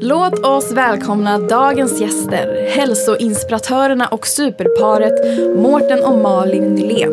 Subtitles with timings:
[0.00, 5.12] Låt oss välkomna dagens gäster, hälsoinspiratörerna och superparet
[5.56, 7.12] Mårten och Malin Nylén.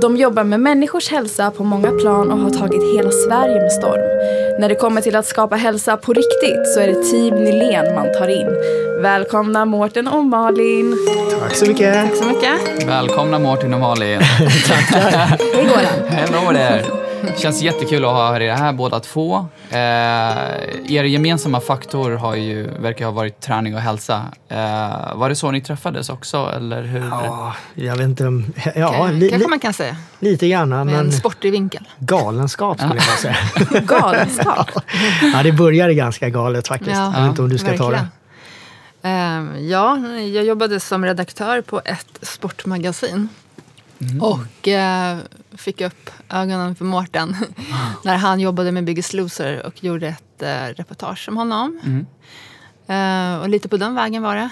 [0.00, 4.00] De jobbar med människors hälsa på många plan och har tagit hela Sverige med storm.
[4.60, 8.06] När det kommer till att skapa hälsa på riktigt så är det Team Nylén man
[8.06, 8.48] tar in.
[9.02, 10.96] Välkomna Mårten och Malin.
[11.40, 11.94] Tack så mycket.
[11.94, 12.88] Tack så mycket.
[12.88, 14.20] Välkomna Mårten och Malin.
[15.54, 16.14] Hej går det?
[16.14, 16.99] Hello there.
[17.36, 19.46] Känns jättekul att ha er här båda två.
[19.70, 24.22] Eh, er gemensamma faktor har ju, verkar ha varit träning och hälsa.
[24.48, 27.06] Eh, var det så ni träffades också, eller hur?
[27.10, 28.44] Ja, jag vet inte om...
[28.74, 29.96] Ja, Kanske li, li, man kan säga.
[30.18, 31.88] lite grann, Med men en sportig vinkel.
[31.98, 33.36] galenskap skulle jag säga.
[33.86, 34.70] Galenskap.
[35.34, 36.96] ja, det började ganska galet faktiskt.
[36.96, 37.90] jag vet inte om du ska ta det.
[37.90, 38.08] verkligen.
[39.02, 39.98] Ehm, ja,
[40.34, 43.28] jag jobbade som redaktör på ett sportmagasin.
[44.00, 44.22] Mm.
[44.22, 45.18] Och eh,
[45.52, 47.36] fick upp ögonen för Mårten
[48.04, 51.80] när han jobbade med Biggest Loser och gjorde ett eh, reportage om honom.
[51.84, 52.06] Mm.
[52.86, 54.50] Eh, och lite på den vägen var det.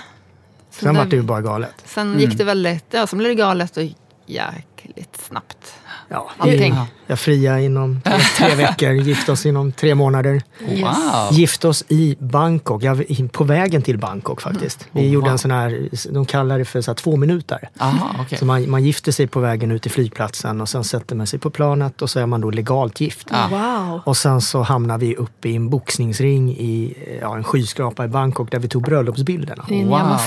[0.71, 1.75] Så Sen var det ju bara galet.
[1.85, 3.83] Sen gick det väldigt, ja, sen blev det galet och
[4.27, 5.75] jäkligt snabbt.
[6.11, 6.75] Ja, Allting.
[7.07, 10.43] jag fria inom tre, tre veckor, gift oss inom tre månader.
[10.69, 11.29] Wow.
[11.33, 14.87] Gift oss i Bangkok, ja, vi- på vägen till Bangkok faktiskt.
[14.93, 15.33] Vi Oh, gjorde wow.
[15.33, 17.69] en sån här, de kallar det för så här två minuter.
[17.79, 18.39] Aha, okej.
[18.39, 21.39] Så man, man gifter sig på vägen ut till flygplatsen och sen sätter man sig
[21.39, 23.29] på planet och så är man då legalt gift.
[23.31, 23.49] Ah.
[23.49, 24.01] Wow.
[24.05, 28.51] Och sen så hamnar vi uppe i en boxningsring i ja, en skyskrapa i Bangkok
[28.51, 29.65] där vi tog bröllopsbilderna.
[29.69, 30.19] Wow.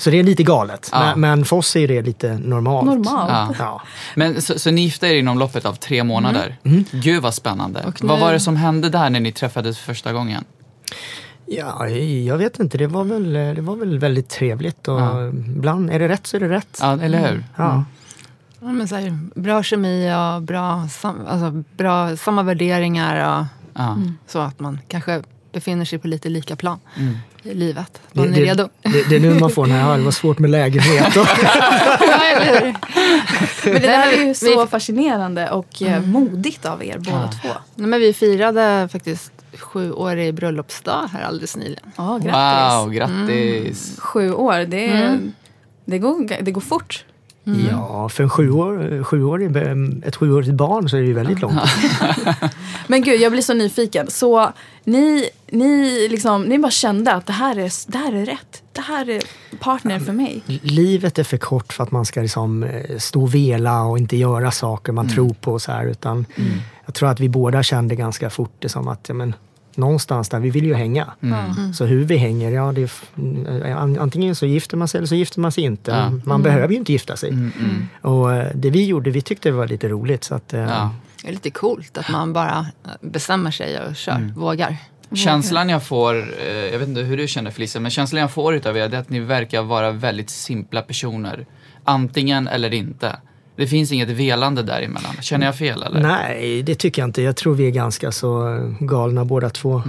[0.00, 0.88] Så det är lite galet.
[0.92, 1.00] Ja.
[1.00, 2.86] Men, men för oss är det lite normalt.
[2.86, 3.30] Normalt.
[3.30, 3.54] Ja.
[3.58, 3.82] Ja.
[4.16, 6.56] Men så, så ni gifte er inom loppet av tre månader?
[6.64, 6.84] Mm.
[6.92, 7.80] Gud vad spännande.
[7.86, 10.44] Och Vad nu- var det som hände där när ni träffades första gången?
[11.46, 12.78] Ja, jag vet inte.
[12.78, 14.88] Det var väl, det var väl väldigt trevligt.
[14.88, 15.28] Och Ja.
[15.28, 16.78] Ibland är det rätt så är det rätt.
[16.80, 17.44] Ja, eller hur?
[17.56, 17.84] Ja.
[18.60, 23.40] Ja, men så här, bra kemi och bra, sam, alltså, bra samma värderingar.
[23.40, 23.96] Och, Ja.
[24.26, 25.22] Så att man kanske
[25.52, 27.16] befinner sig på lite lika plan Mm.
[27.42, 28.00] Livet.
[28.12, 28.68] Det, Man är det, redo.
[28.82, 31.16] det, det är nu man får den här, "Ja, det var svårt med lägenhet.
[31.16, 31.26] Ja?
[33.64, 37.48] Men det där är ju vi- så fascinerande och eh, modigt av er båda två.
[37.74, 41.90] Nej, men vi firade faktiskt sju år i bröllopsdag här alldeles nyligen.
[41.96, 42.74] Ja, grattis.
[42.84, 43.96] Wow, grattis.
[43.98, 45.32] Sju år, det, är, Mm.
[45.84, 47.04] det, går, det går fort.
[47.44, 49.56] Ja, för en sjuår, sjuårig,
[50.06, 51.60] ett sjuårigt barn så är det ju väldigt långt.
[52.86, 54.10] Men gud, jag blir så nyfiken.
[54.10, 54.52] Så
[54.84, 58.62] ni, ni, liksom, ni bara kände att det här, är, det här är rätt.
[58.72, 59.22] Det här är
[59.60, 60.42] partner för mig.
[60.62, 64.16] Livet är för kort för att man ska liksom eh, stå och vela och inte
[64.16, 65.58] göra saker man tror på.
[65.58, 66.26] Så här, utan
[66.86, 69.34] Jag tror att vi båda kände ganska fort det som att ja, men,
[69.74, 71.12] någonstans där, vi vill ju hänga.
[71.74, 72.90] Så hur vi hänger, ja det är,
[73.66, 75.90] eh, antingen så gifter man sig eller så gifter man sig inte.
[75.90, 76.12] Ja.
[76.24, 77.30] Man behöver ju inte gifta sig.
[77.30, 77.88] Mm, mm.
[78.00, 80.24] Och eh, det vi gjorde, vi tyckte det var lite roligt.
[80.24, 80.90] Så att, eh, Ja.
[81.22, 82.66] Det är lite coolt att man bara
[83.00, 84.76] bestämmer sig och kör, vågar.
[85.14, 88.54] Känslan jag får, eh, jag vet inte hur du känner Felicia, men känslan jag får
[88.54, 91.46] utav er det är att ni verkar vara väldigt simpla personer.
[91.84, 93.16] Antingen eller inte.
[93.60, 95.14] Det finns inget velande däremellan.
[95.20, 96.00] Känner jag fel eller?
[96.00, 97.22] Nej, det tycker jag inte.
[97.22, 99.82] Jag tror vi är ganska så galna båda två.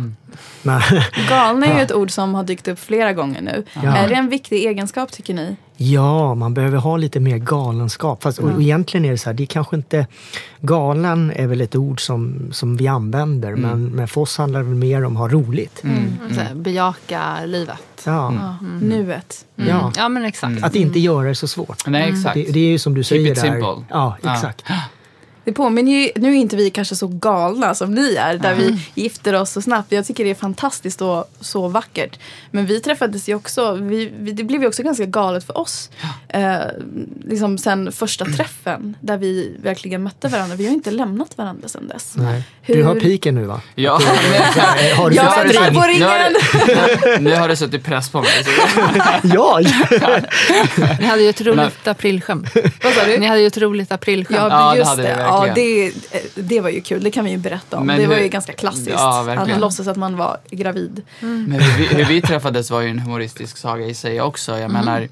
[0.62, 0.82] Men,
[1.30, 3.64] Galna är ju ett ord som har dykt upp flera gånger nu.
[3.84, 3.98] Ja.
[3.98, 5.56] Är det en viktig egenskap tycker ni?
[5.82, 8.24] Ja, man behöver ha lite mer galenskap.
[8.24, 10.08] Fast, och, och egentligen är det så här, det är kanske inte...
[10.62, 14.70] Galen är väl ett ord som, som vi använder, men, men för oss handlar det
[14.70, 15.84] mer om att ha roligt.
[16.34, 17.78] Så här, bejaka livet.
[18.06, 18.56] Ja, Ja.
[18.82, 19.46] Nuet.
[19.58, 19.70] Mm.
[19.70, 19.92] Ja.
[19.98, 20.64] ja, men exakt.
[20.64, 21.88] Att inte göra det så svårt.
[21.88, 22.34] Nej, exakt.
[22.34, 23.42] Det, det är ju som du säger it där.
[23.42, 23.86] simple.
[23.90, 24.34] Ja, Ja.
[24.34, 24.64] exakt.
[24.68, 24.74] Det
[25.52, 28.80] Det påminner ju, nu är inte vi kanske så galna som ni är, där vi
[29.02, 29.92] gifter oss så snabbt.
[29.92, 32.20] Jag tycker det är fantastiskt och så vackert.
[32.52, 35.90] Men vi träffades ju också, vi, vi, det blev ju också ganska galet för oss.
[36.30, 36.56] Eh,
[37.26, 40.56] liksom sen första träffen, där vi verkligen mötte varandra.
[40.56, 42.14] Vi har inte lämnat varandra sedan dess.
[42.16, 42.44] Nej.
[42.62, 43.62] Hur- Du har piken nu va?
[43.76, 43.92] Ja,
[44.98, 45.82] Har du Jag väntar ring?
[45.82, 47.02] på nu, har ringen!
[47.04, 48.30] det, nu har det suttit press på mig.
[48.44, 48.52] Så
[49.34, 49.60] Ja!
[51.00, 52.48] Ni hade ju ett roligt aprilskämt.
[52.84, 53.18] Vad sa du?
[53.18, 54.38] Ni hade ju ett roligt aprilskämt.
[54.40, 55.26] Ja, Ja, det just hade det.
[55.48, 55.94] Ja, det,
[56.36, 57.04] det var ju kul.
[57.04, 57.88] Det kan vi ju berätta om.
[57.88, 58.90] Men det var hur- ju ganska klassiskt.
[58.90, 59.56] Ja, verkligen.
[59.56, 61.02] att låtsas att man var gravid.
[61.20, 64.58] Men hur vi, hur vi träffades var ju en humoristisk saga i sig också.
[64.60, 65.08] Jag menar,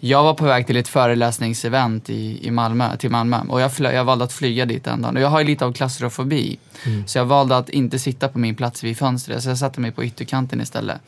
[0.00, 3.92] jag var på väg till ett föreläsningsevent i, i Malmö, till Malmö och jag, flö,
[3.92, 5.14] jag valde att flyga dit en dag.
[5.14, 6.58] Och jag har ju lite av klaustrofobi.
[7.06, 9.92] Så jag valde att inte sitta på min plats vid fönstret, så jag satte mig
[9.92, 11.00] på ytterkanten istället.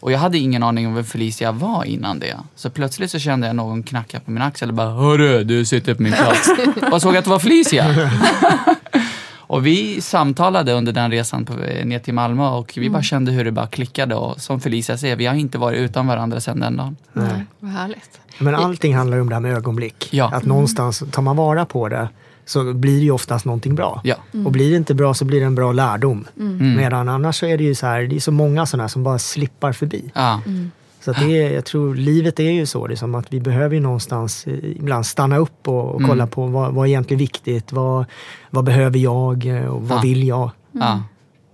[0.00, 2.36] Och jag hade ingen aning om vem Felicia var innan det.
[2.54, 5.94] Så plötsligt så kände jag någon knacka på min axel och bara Hörru, du sitter
[5.94, 6.50] på min plats.
[6.92, 8.10] och såg att det var Felicia.
[9.48, 11.52] Och vi samtalade under den resan på,
[11.84, 14.14] ner till Malmö och vi bara kände hur det bara klickade.
[14.14, 16.96] Och som Felicia säger, vi har inte varit utan varandra sedan den dagen.
[17.12, 17.44] Nej.
[17.60, 18.20] Vad härligt.
[18.38, 20.08] Men allting handlar om det här med ögonblick.
[20.10, 20.30] Ja.
[20.34, 22.08] Att någonstans tar man vara på det
[22.48, 24.00] så blir det ju oftast någonting bra.
[24.04, 24.16] Ja.
[24.46, 26.26] Och blir det inte bra så blir det en bra lärdom.
[26.38, 26.76] Mm.
[26.76, 29.02] Medan annars så är det ju så här, det är så många sådana här som
[29.02, 30.10] bara slippar förbi.
[30.14, 30.40] Ja.
[31.00, 33.40] Så att det är, jag tror livet är ju så, det är som att vi
[33.40, 36.08] behöver ju någonstans eh, ibland stanna upp och, och Mm.
[36.08, 38.04] kolla på vad, vad är egentligen viktigt, vad,
[38.50, 40.02] vad behöver jag eh, och vad Ja.
[40.02, 40.50] vill jag?
[40.72, 41.02] ja.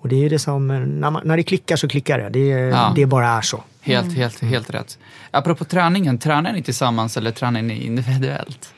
[0.00, 2.28] Och det är ju det som, eh, när, man, när det klickar så klickar det.
[2.28, 2.92] Det, Ja.
[2.96, 3.62] det bara är så.
[3.80, 4.98] Helt, helt, helt rätt.
[5.30, 8.74] Apropå träningen, tränar ni tillsammans eller tränar ni individuellt?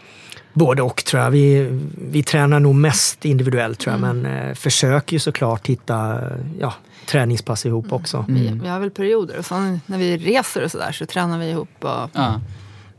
[0.56, 1.30] Både och tror jag.
[1.30, 1.68] Vi,
[2.10, 6.20] vi tränar nog mest individuellt tror jag, men eh, försöker ju såklart hitta
[6.60, 6.74] ja,
[7.06, 8.24] träningspass ihop också.
[8.28, 9.38] Vi, vi har väl perioder.
[9.38, 12.40] Och sen när vi reser och sådär så tränar vi ihop och Ja.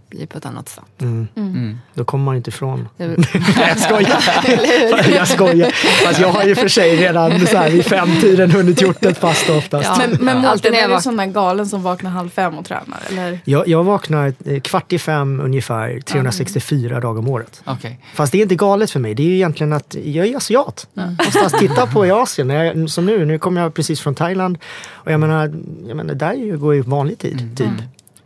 [0.09, 1.01] Blir på ett annat sätt.
[1.01, 1.27] Mm.
[1.35, 1.77] Mm.
[1.93, 2.89] Då kommer man inte ifrån.
[2.97, 3.17] Nej,
[3.55, 4.23] jag skojar.
[5.15, 5.71] jag skojar.
[6.05, 9.27] Fast jag har ju för sig redan så här vid femtiden hunnit gjort ett då
[9.27, 9.69] oftast.
[9.71, 9.97] Ja.
[9.97, 12.99] Men, men Mårten, är du sån där galen som vaknar halv fem och tränar?
[13.09, 13.39] Eller?
[13.45, 17.61] Jag, jag vaknar eh, kvart i fem ungefär 364 dagar om året.
[17.65, 17.99] Okej.
[18.13, 19.15] Fast det är inte galet för mig.
[19.15, 20.87] Det är ju egentligen att jag är asiat.
[20.93, 22.49] Någonstans titta på i Asien.
[22.49, 24.57] Jag, som nu, nu kommer jag precis från Thailand.
[24.89, 25.53] Och jag menar,
[25.87, 27.57] jag menar där går ju vanlig tid.
[27.57, 27.67] Typ.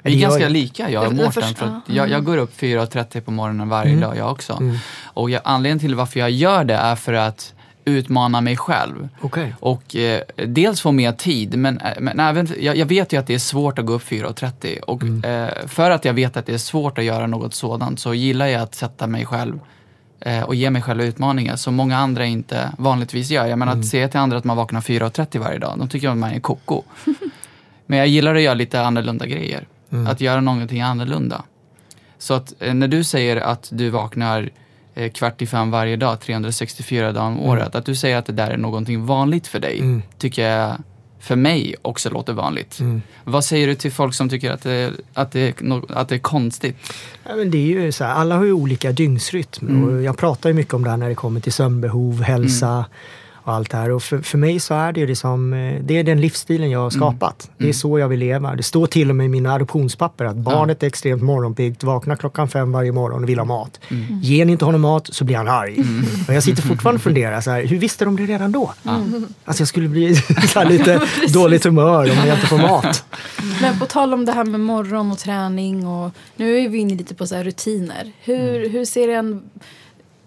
[0.03, 1.55] Vi är Eller jag- ganska lika jag och Mårten.
[1.55, 4.59] För att jag, jag går upp 4.30 på morgonen varje dag jag också.
[5.03, 7.53] Och jag, anledningen till varför jag gör det är för att
[7.85, 9.09] utmana mig själv.
[9.21, 9.55] Okej.
[9.59, 13.27] Och eh, dels få mer tid, men, eh, men även, jag, jag vet ju att
[13.27, 16.53] det är svårt att gå upp 4.30 och eh, för att jag vet att det
[16.53, 19.59] är svårt att göra något sådant så gillar jag att sätta mig själv
[20.19, 23.45] eh, och ge mig själv utmaningar som många andra inte vanligtvis gör.
[23.45, 26.17] Jag menar att säga till andra att man vaknar 4.30 varje dag, de tycker att
[26.17, 26.83] man är koko.
[27.85, 29.67] men jag gillar att göra lite annorlunda grejer.
[30.07, 31.43] Att göra någonting annorlunda.
[32.17, 34.49] Så att eh, när du säger att du vaknar
[34.95, 38.33] eh, kvart i fem varje dag, 364 dagar om året, att du säger att det
[38.33, 40.01] där är någonting vanligt för dig, Mm.
[40.17, 40.77] tycker jag
[41.19, 42.79] för mig också låter vanligt.
[42.79, 43.01] Mm.
[43.23, 46.77] Vad säger du till folk som tycker att det, att det, att det är konstigt?
[47.29, 49.67] Ja, men det är ju så här, alla har ju olika dygnsrytm.
[49.67, 49.83] Mm.
[49.83, 52.85] Och jag pratar ju mycket om det här när det kommer till sömnbehov, hälsa
[53.51, 53.91] och allt det här.
[53.91, 56.69] Och för, för mig så är det ju det som, eh, det är den livsstilen
[56.69, 57.49] jag har skapat.
[57.57, 58.55] Det är så jag vill leva.
[58.55, 62.49] Det står till och med i mina adoptionspapper att barnet är extremt morgonpiggt, vaknar klockan
[62.49, 63.79] fem varje morgon och vill ha mat.
[64.21, 65.83] Ger ni inte honom mat så blir han arg.
[66.27, 68.73] Och jag sitter fortfarande och funderar, så här, hur visste de det redan då?
[69.45, 70.15] Alltså jag skulle bli
[70.53, 71.01] så här, lite
[71.33, 73.05] dåligt humör om jag inte får mat.
[73.61, 76.95] Men på tal om det här med morgon och träning och nu är vi inne
[76.95, 78.11] lite på så här rutiner.
[78.21, 79.41] Hur, hur ser en...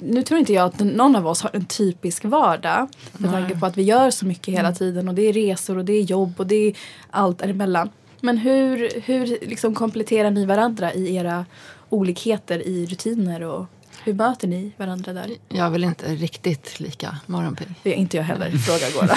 [0.05, 2.89] Nu tror inte jag att någon av oss har en typisk vardag.
[3.13, 5.85] Med tanke på att vi gör så mycket hela tiden och det är resor och
[5.85, 6.75] det är jobb och det är
[7.11, 7.91] allt däremellan.
[8.21, 11.47] Men hur, hur liksom kompletterar ni varandra i era
[11.89, 13.67] olikheter i rutiner och
[14.05, 15.31] hur möter ni varandra där?
[15.49, 17.69] Jag är väl inte riktigt lika morgonpigg.
[17.83, 19.17] Det är inte jag heller, fråga Gora.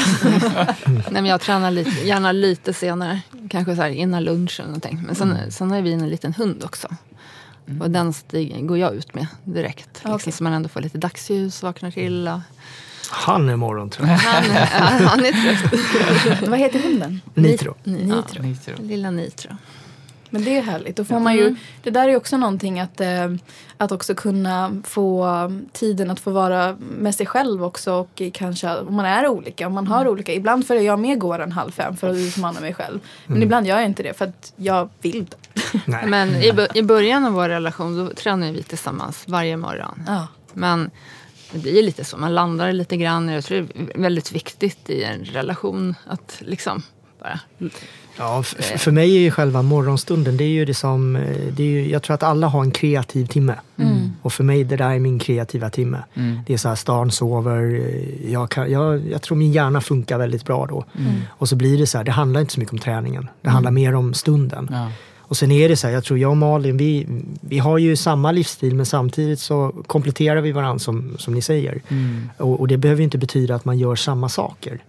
[0.85, 3.21] Nej, men jag tränar lite, gärna lite senare.
[3.49, 5.03] Kanske så här innan lunch eller någonting.
[5.05, 6.87] Men sen, sen har vi en liten hund också.
[7.81, 9.89] Och den stigen går jag ut med direkt.
[9.93, 10.33] Liksom, Okej.
[10.33, 12.27] Så man ändå får lite dagsljus, vaknar till.
[12.27, 12.39] Och,
[13.09, 14.09] Han är morgontrött.
[14.21, 14.65] han, är-
[15.07, 16.41] han är trött.
[16.49, 17.21] Vad heter hunden?
[17.33, 17.75] Nitro.
[17.83, 18.41] Nitro.
[18.43, 18.73] Nitro.
[18.83, 19.49] Lilla Nitro.
[20.29, 20.95] Men det är härligt.
[20.95, 23.33] Då får man ju, det där är också någonting att, eh,
[23.77, 25.27] att också kunna få
[25.71, 29.73] tiden att få vara med sig själv också och kanske om man är olika, om
[29.73, 30.33] man har olika.
[30.33, 32.99] Ibland följer jag med Gården halv fem för att utmana mig själv.
[33.25, 36.07] Men ibland gör jag inte det för att jag vill det.
[36.07, 40.03] Men i, i början av vår relation då tränade vi tillsammans varje morgon.
[40.07, 40.27] Ja.
[40.53, 40.91] Men
[41.51, 43.29] det blir ju lite så, man landar lite grann.
[43.29, 46.83] Jag tror det är väldigt viktigt i en relation att liksom
[47.21, 47.39] bara.
[48.17, 51.37] Ja, f- f- för mig är ju själva morgonstunden, det är ju det som, eh,
[51.51, 53.55] det är ju, jag tror att alla har en kreativ timme.
[54.21, 56.03] Och för mig, det där är min kreativa timme.
[56.47, 60.17] Det är så här, stan sover, eh, jag, kan, jag, jag tror min hjärna funkar
[60.17, 60.85] väldigt bra då.
[61.29, 63.71] Och så blir det så här, det handlar inte så mycket om träningen, det handlar
[63.71, 64.67] mer om stunden.
[64.71, 64.91] Ja.
[65.27, 67.07] Och sen är det så här, jag tror jag och Malin, vi,
[67.41, 71.81] vi har ju samma livsstil men samtidigt så kompletterar vi varandra som, som ni säger.
[72.37, 74.79] Och, och det behöver inte betyda att man gör samma saker.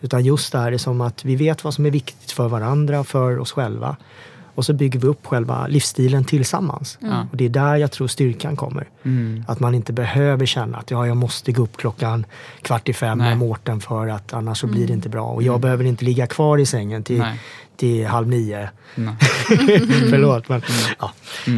[0.00, 3.04] Utan just det här är som att vi vet vad som är viktigt för varandra
[3.04, 3.96] för oss själva.
[4.54, 6.98] Och så bygger vi upp själva livsstilen tillsammans.
[7.00, 7.26] Ja.
[7.30, 8.88] Och det är där jag tror styrkan kommer.
[9.02, 9.44] Mm.
[9.48, 12.26] Att man inte behöver känna att ja, jag måste gå upp klockan
[12.62, 13.28] kvart i fem Nej.
[13.28, 15.26] med Mårten för att annars så blir det inte bra.
[15.26, 17.40] Och jag behöver inte ligga kvar i sängen till, Nej.
[17.76, 18.68] Till halv nio.
[18.94, 19.14] Nej.
[20.10, 20.48] Förlåt.
[20.48, 20.62] Men,
[20.98, 21.12] ja.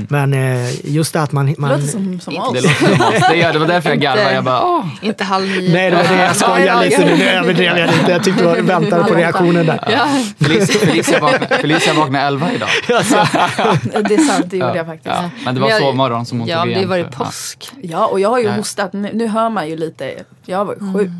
[0.08, 1.46] men eh, just det att man...
[1.46, 2.54] Det man låter som, som Det oss.
[2.54, 3.28] låter som oss.
[3.30, 4.32] Det, gör, det var därför jag garvade.
[4.34, 4.86] Jag bara, åh.
[5.02, 5.72] Inte halv nio.
[5.72, 7.04] Nej, det var det jag skojade lite.
[7.16, 8.10] Nu överdrev jag lite.
[8.12, 9.80] Jag tyckte jag väntade på reaktionen där.
[9.92, 10.08] Ja.
[10.46, 12.68] Felicia, Felicia, vaknade, Felicia vaknade elva idag.
[12.88, 15.14] Det är sant, det gjorde jag faktiskt.
[15.16, 15.30] Ja.
[15.44, 16.88] Men det var Men jag- sovmorgon som hon Ja, tog men det igen.
[16.88, 17.24] var ju ja.
[17.24, 17.70] påsk.
[17.82, 18.52] Ja, och jag har ju Ja.
[18.52, 18.92] hostat.
[18.92, 20.14] Nu, hör man ju lite.
[20.46, 21.10] Jag var ju sjuk.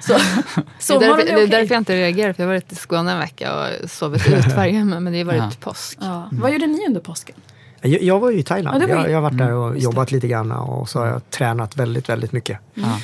[0.00, 2.72] Så, Det är, därför, är det är därför jag inte reagerar, för jag har varit
[2.72, 5.50] i Skåne en vecka och sovit ut varje hemma, men det har varit Ja.
[5.60, 5.98] påsk.
[6.00, 6.28] Ja.
[6.32, 7.36] Vad gjorde ni under påsken?
[7.84, 8.82] Jag, jag var ju i Thailand.
[8.82, 9.78] Ja, jag, ju- jag har varit där och det.
[9.78, 12.58] jobbat lite grann och så har jag tränat väldigt, väldigt mycket.
[12.74, 12.98] Ja.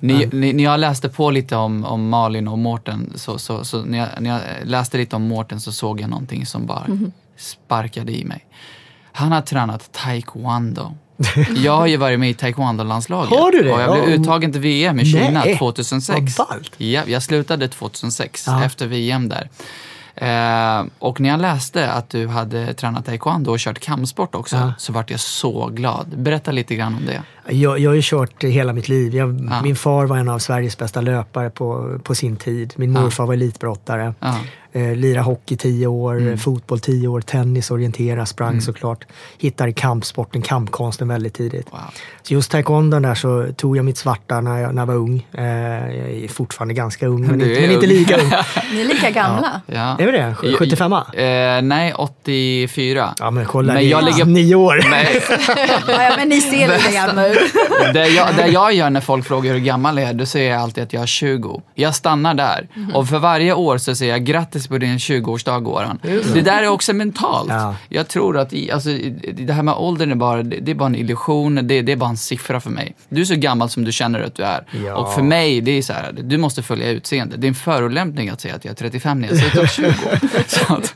[0.00, 3.84] Ni, ni, när jag läste på lite om, om Malin och Mårten, så, så, så
[3.84, 7.12] när, jag, när jag läste lite om Mårten så såg jag någonting som bara Mhm.
[7.36, 8.44] sparkade i mig.
[9.12, 10.94] Han har tränat taekwondo.
[11.56, 13.38] Jag har ju varit med i taekwondo-landslaget.
[13.38, 13.72] Har du det?
[13.72, 14.14] Och jag blev Ja.
[14.14, 15.58] uttagen till VM i Kina Nej.
[15.58, 16.38] 2006.
[16.38, 16.72] Vad ballt.
[16.76, 18.64] Ja, jag slutade 2006 Ja.
[18.64, 19.48] efter VM där.
[20.16, 24.72] Eh, och när jag läste att du hade tränat taekwondo och kört kampsport också Ja.
[24.78, 26.06] så vart jag så glad.
[26.18, 27.22] Berätta lite grann om det.
[27.48, 29.14] Jag, jag har ju kört hela mitt liv.
[29.14, 29.62] Jag, Ja.
[29.62, 32.72] Min far var en av Sveriges bästa löpare på, på sin tid.
[32.76, 33.00] Min Ja.
[33.00, 34.14] morfar var elitbrottare.
[34.20, 34.38] Ja.
[34.72, 36.38] Eh, lira hockey tio år, Mm.
[36.38, 39.04] fotboll tio år, tennis, orientera, sprang såklart.
[39.38, 41.66] Hittade kampsporten, kampkonsten väldigt tidigt.
[41.72, 41.80] Wow.
[42.22, 45.26] Så just taekwondon där så tog jag mitt svarta när jag, när jag var ung.
[45.32, 48.30] Eh, jag är fortfarande ganska ung, men, inte, är men inte lika ung.
[48.72, 49.60] Ni är lika gamla.
[49.66, 49.96] Ja.
[49.98, 50.34] Är vi det?
[50.58, 53.14] 75 Eh, nej, 84.
[53.18, 54.84] Ja men kolla, Men jag ligger- nio år.
[54.90, 55.22] Nej,
[55.88, 57.33] Ja, men ni ser lite gamla ut.
[57.92, 60.60] Det, jag, det jag gör när folk frågar hur gammal jag är, då säger jag
[60.60, 61.62] alltid att jag är 20.
[61.74, 62.68] Jag stannar där.
[62.94, 65.98] Och för varje år så säger jag grattis på din 20-årsdag Goran.
[66.34, 67.50] Det där är också mentalt.
[67.50, 67.74] Ja.
[67.88, 68.88] Jag tror att i, alltså,
[69.32, 72.10] det här med åldern är bara, det, är bara en illusion, det, det är bara
[72.10, 72.94] en siffra för mig.
[73.08, 74.64] Du är så gammal som du känner att du är.
[74.86, 74.94] Ja.
[74.94, 77.36] Och för mig, det är så här, du måste följa utseende.
[77.36, 79.66] Det är en förolämpning att säga att jag är 35 när jag ut att vara
[80.80, 80.88] 20.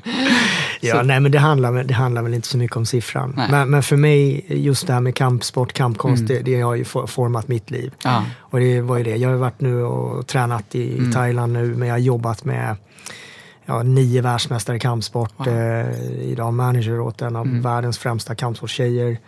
[0.81, 3.41] Så Ja, nej men det handlar, det handlar väl inte så mycket om siffran.
[3.51, 7.07] Men, men för mig, just det här med kampsport, kampkonst, det, det har ju for-
[7.07, 7.93] format mitt liv.
[8.05, 8.25] ja.
[8.39, 9.17] Och det var ju det.
[9.17, 11.13] Jag har varit nu och tränat i Mm.
[11.13, 12.77] Thailand nu, men jag har jobbat med
[13.67, 15.47] ja, nio världsmästare i kampsport.
[15.47, 17.63] Eh, idag manager åt en av Mm.
[17.63, 19.19] världens främsta kampsportstjejer.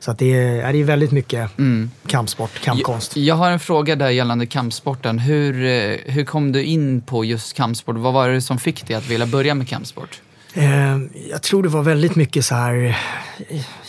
[0.00, 1.90] Så att det, är, det är väldigt mycket Mm.
[2.06, 3.16] kampsport, kampkonst.
[3.16, 5.18] Jag, jag har en fråga där gällande kampsporten.
[5.18, 7.96] Hur, eh, hur kom du in på just kampsport?
[7.96, 10.20] Vad var det som fick dig att vilja börja med kampsport?
[10.58, 10.98] Eh,
[11.30, 12.98] jag tror det var väldigt mycket så här,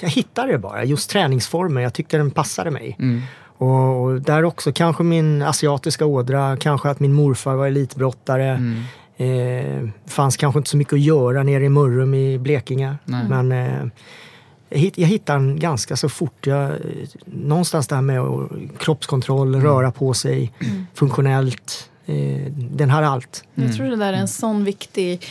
[0.02, 2.96] jag hittade det bara, just träningsformen, jag tyckte den passade mig.
[3.00, 3.22] Mm.
[3.58, 8.46] Och, och där också kanske min asiatiska ådra, kanske att min morfar var elitbrottare.
[8.50, 8.84] Mm.
[9.18, 12.96] Eh, fanns kanske inte så mycket att göra nere i Mörrum i Blekinge.
[13.06, 13.26] Nej.
[13.30, 13.86] Men eh,
[14.70, 16.48] jag, hitt, jag hittade den ganska så fort.
[16.48, 16.72] Jag,
[17.26, 18.48] någonstans där med
[18.78, 19.68] kroppskontroll, Mm.
[19.68, 20.54] röra på sig,
[20.94, 21.90] funktionellt.
[22.06, 23.44] Eh, den har allt.
[23.56, 25.26] Jag tror det där är en sån viktig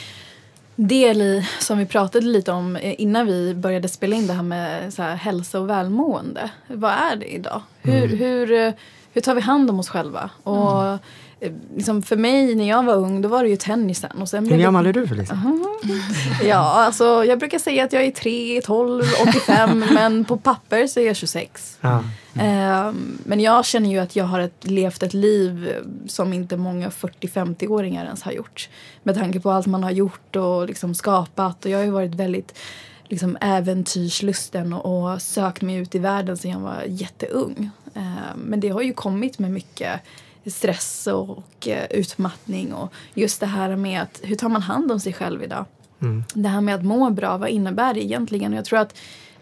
[0.78, 4.42] del i, som vi pratade lite om eh, innan vi började spela in det här
[4.42, 6.50] med så här, hälsa och välmående.
[6.66, 7.62] Vad är det idag?
[7.82, 8.72] Hur, hur, eh,
[9.12, 10.30] hur tar vi hand om oss själva?
[10.42, 10.84] Och
[11.40, 14.10] eh, liksom för mig när jag var ung då var det ju tennisen.
[14.20, 15.42] Och sen Hur gammal är du Felicia?
[16.44, 21.00] Ja, alltså jag brukar säga att jag är 3, 12, 85 men på papper så
[21.00, 21.78] är jag 26.
[21.80, 22.04] Ja.
[22.40, 25.74] Ehm, Men jag känner ju att jag har ett, levt ett liv
[26.06, 28.68] som inte många 40-50-åringar ens har gjort.
[29.02, 31.64] Med tanke på allt man har gjort och liksom skapat.
[31.64, 32.58] Och jag har ju varit väldigt
[33.08, 37.70] liksom, äventyrslusten och, och sökt mig ut i världen sedan jag var jätteung.
[37.94, 40.00] Ehm, Men det har ju kommit med mycket
[40.46, 45.00] stress och, eh, utmattning och just det här med att hur tar man hand om
[45.00, 45.64] sig själv idag?
[46.34, 48.52] Det här med att må bra, vad innebär det egentligen?
[48.52, 48.94] Och jag tror att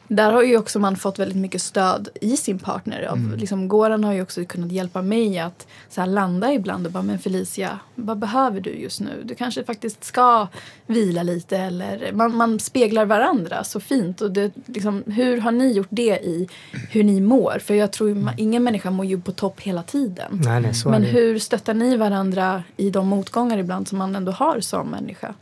[0.08, 3.02] där har ju också man fått väldigt mycket stöd i sin partner.
[3.02, 6.92] Av, liksom, Goran har ju också kunnat hjälpa mig att så här, landa ibland och
[6.92, 9.22] bara, men Felicia, vad behöver du just nu?
[9.24, 10.46] Du kanske faktiskt ska
[10.86, 14.20] vila lite eller man, man speglar varandra så fint.
[14.20, 16.48] Och det, liksom, hur har ni gjort det i
[16.90, 17.58] hur ni mår?
[17.64, 20.40] För jag tror ju, ingen människa mår ju på topp hela tiden.
[20.44, 21.12] Nej, nej, så Men är det.
[21.12, 25.34] hur stöttar ni varandra i de motgångar ibland som man ändå har som människa?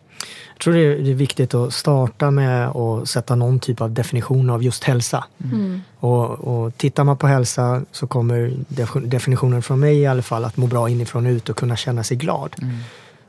[0.55, 4.63] Jag tror det är, viktigt att starta med att sätta någon typ av definition av
[4.63, 5.25] just hälsa.
[5.45, 5.81] Mm.
[5.97, 10.45] Och, och tittar man på hälsa så kommer def- definitionen från mig i alla fall
[10.45, 12.57] att må bra inifrån och ut och kunna känna sig glad.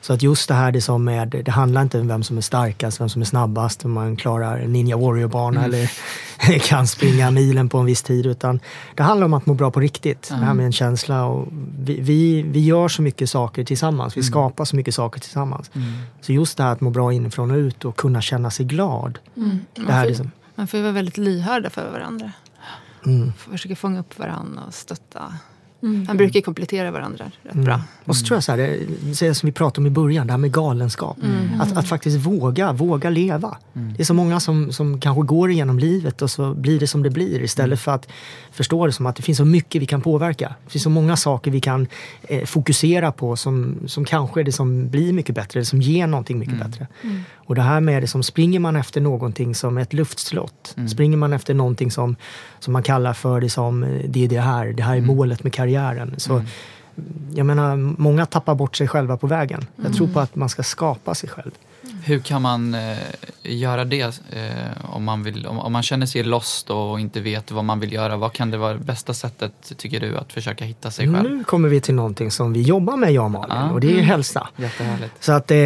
[0.05, 2.41] Så att just det här det som är, det handlar inte om vem som är
[2.41, 5.91] starkast, vem som är snabbast, om man klarar Ninja Warrior-bana eller
[6.67, 8.25] kan springa milen på en viss tid.
[8.25, 8.59] Utan
[8.95, 10.29] det handlar om att må bra på riktigt.
[10.29, 11.25] Det här med en känsla.
[11.25, 11.47] Och
[11.79, 14.17] vi, vi, vi gör så mycket saker tillsammans.
[14.17, 15.71] Vi skapar så mycket saker tillsammans.
[16.21, 19.19] Så just det här att må bra inifrån och ut och kunna känna sig glad.
[19.75, 22.31] Det här liksom, Man får ju vara väldigt lyhörda för varandra.
[23.05, 23.33] mm.
[23.38, 25.33] Försöka fånga upp varandra och stötta.
[25.79, 27.65] Man brukar ju komplettera varandra rätt Mm.
[27.65, 27.82] bra.
[28.05, 28.79] Och så tror jag så här,
[29.20, 31.17] det, som vi pratade om i början, det här med galenskap.
[31.60, 33.58] Att, att faktiskt våga, våga leva.
[33.74, 37.03] Det är så många som, som kanske går igenom livet och så blir det som
[37.03, 38.08] det blir istället för att
[38.51, 40.55] förstå det som att det finns så mycket vi kan påverka.
[40.65, 41.88] Det finns så många saker vi kan
[42.24, 46.08] eh, fokusera på som, som kanske är det som blir mycket bättre, eller som ger
[46.08, 46.88] någonting mycket bättre.
[47.45, 50.75] Och det här med det som springer man efter någonting som ett luftslott.
[50.89, 52.15] Springer man efter någonting som,
[52.59, 55.53] som man kallar för det som det är det här, det här är målet med
[55.53, 56.13] karriären.
[56.17, 56.41] Så,
[57.33, 59.65] Jag menar, många tappar bort sig själva på vägen.
[59.83, 61.51] Jag tror på att man ska skapa sig själv.
[62.05, 62.97] Hur kan man eh,
[63.43, 67.51] göra det eh, om, man vill, om, om man känner sig lost och inte vet
[67.51, 68.17] vad man vill göra?
[68.17, 71.29] Vad kan det vara bästa sättet, tycker du, att försöka hitta sig själv?
[71.31, 73.69] Nu kommer vi till någonting som vi jobbar med, jag och Malin, Ah.
[73.71, 74.47] och det är hälsa.
[74.55, 75.13] Jättehärligt.
[75.24, 75.57] Så att eh,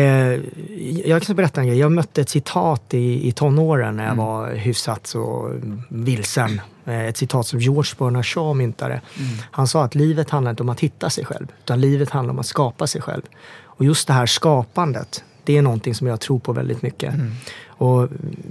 [1.10, 1.78] jag kan berätta en grej.
[1.80, 4.26] Jag mötte ett citat i, i tonåren när jag Mm.
[4.26, 5.54] var hyfsat så
[5.90, 6.62] vilsen.
[6.86, 8.94] Eh, Ett citat som George Bernard Shaw myntade.
[9.20, 9.38] Mm.
[9.52, 12.40] Han sa att livet handlar inte om att hitta sig själv, utan livet handlar om
[12.40, 13.22] att skapa sig själv.
[13.64, 17.14] Och just det här skapandet, det är någonting som jag tror på väldigt mycket.
[17.14, 17.32] Mm.
[17.68, 18.08] Och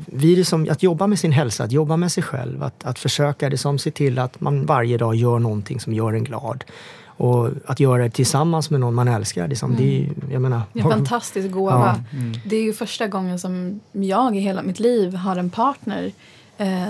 [0.07, 3.51] vi som, att jobba med sin hälsa, att jobba med sig själv, att, att försöka
[3.51, 6.65] det som se till att man varje dag gör någonting som gör en glad.
[7.07, 9.49] Och att göra det tillsammans med någon man älskar.
[9.49, 12.05] Liksom, det är, ju- jag menar, Det är en fantastisk gåva.
[12.11, 12.19] Ja.
[12.45, 16.13] Det är ju första gången som jag i hela mitt liv har en partner
[16.59, 16.89] eh,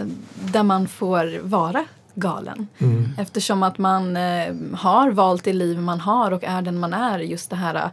[0.53, 1.85] där man får vara
[2.19, 2.69] galen.
[2.79, 3.09] Mm.
[3.19, 7.19] Eftersom att man eh, har valt det liv man har och är den man är.
[7.19, 7.91] Just det här eh,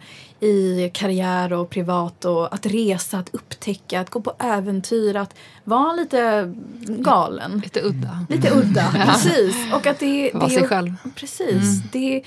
[0.50, 5.94] i karriär och privat och att resa, att upptäcka, att gå på äventyr, att vara
[5.94, 6.54] lite
[6.88, 7.62] galen.
[7.64, 8.26] Lite udda.
[8.30, 9.56] Lite udda, precis.
[9.74, 10.94] Och att det, det sig själv.
[11.16, 11.84] Precis.
[11.92, 12.24] Det,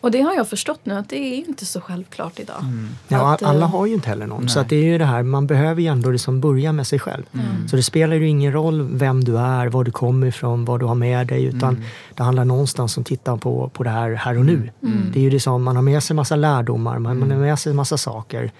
[0.00, 2.64] och det har jag förstått nu att det är inte så självklart idag.
[3.08, 4.48] Ja, Att, eh, alla har ju inte heller någon.
[4.48, 6.98] Så att det är ju det här, man behöver ju ändå liksom börja med sig
[6.98, 7.22] själv.
[7.70, 10.86] Så det spelar ju ingen roll vem du är, var du kommer ifrån, vad du
[10.86, 11.44] har med dig.
[11.44, 11.84] Utan
[12.14, 14.70] det handlar någonstans om att titta på, på det här här och nu.
[15.12, 17.58] Det är ju det som, man har med sig massa lärdomar, man, man har med
[17.58, 18.50] sig massa saker.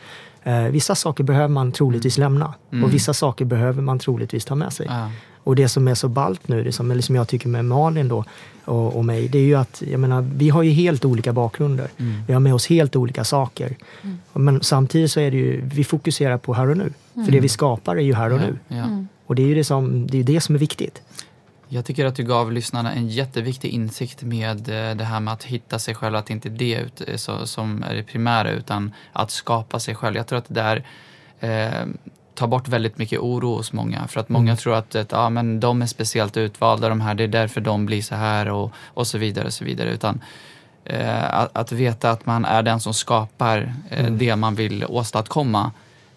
[0.43, 4.73] Eh, vissa saker behöver man troligtvis lämna och vissa saker behöver man troligtvis ta med
[4.73, 4.87] sig.
[4.91, 5.11] Ja.
[5.45, 8.09] Och det som är så ballt nu, det som, eller som jag tycker med Malin
[8.09, 8.25] då
[8.65, 11.89] och, och mig, det är ju att jag menar, vi har ju helt olika bakgrunder.
[12.27, 13.77] Vi har med oss helt olika saker.
[14.33, 16.93] Men samtidigt så är det ju, vi fokuserar på här och nu.
[17.15, 18.59] För det vi skapar är ju här och nu.
[18.69, 18.85] Ja.
[19.27, 21.03] Och det är ju det som, det, är det som är viktigt.
[21.69, 25.45] Jag tycker att du gav lyssnarna en jätteviktig insikt med eh, det här med att
[25.45, 29.31] hitta sig själv, att inte det ut- är så, som är det primära utan att
[29.31, 30.17] skapa sig själv.
[30.17, 30.85] Jag tror att det där
[31.41, 31.87] eh,
[32.35, 34.07] tar bort väldigt mycket oro hos många.
[34.09, 37.25] För att många tror att, att ja, men de är speciellt utvalda, de här, det
[37.25, 39.47] är därför de blir så här och, och så vidare.
[39.47, 39.91] Och så vidare.
[39.91, 40.21] Utan,
[40.85, 45.71] eh, att, att veta att man är den som skapar eh, det man vill åstadkomma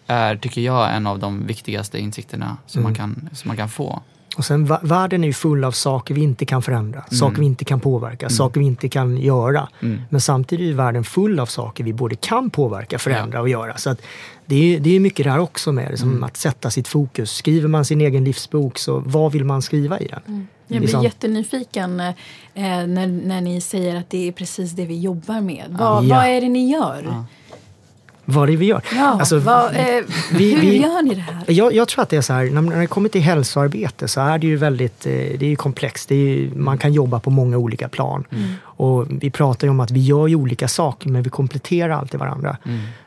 [0.06, 4.02] är, tycker jag, en av de viktigaste insikterna som, man, kan, som man kan få.
[4.36, 7.64] Och sen världen är ju full av saker vi inte kan förändra, saker vi inte
[7.64, 9.68] kan påverka, saker vi inte kan göra.
[10.08, 13.76] Men samtidigt är världen full av saker vi både kan påverka, förändra och göra.
[13.76, 14.02] Så att
[14.46, 17.30] det är, det är mycket där också med det, som att sätta sitt fokus.
[17.30, 20.46] Skriver man sin egen livsbok, så vad vill man skriva i den?
[20.66, 22.12] Jag blir Liksom- jättenyfiken eh,
[22.54, 25.64] när, när ni säger att det är precis det vi jobbar med.
[25.68, 26.16] Vad, Ja.
[26.16, 27.24] vad är det ni gör?
[28.24, 28.82] Vad det är vi gör.
[28.96, 29.80] Ja, Alltså, vad, eh,
[30.32, 31.42] vi- hur vi- gör ni det här?
[31.46, 34.38] Jag, jag tror att det är så här, när, det kommer till hälsoarbete så är
[34.38, 36.08] det ju väldigt eh, det är ju komplext.
[36.08, 38.24] Det är ju, man kan jobba på många olika plan.
[38.62, 42.20] Och vi pratar ju om att vi gör ju olika saker men vi kompletterar alltid
[42.20, 42.56] varandra.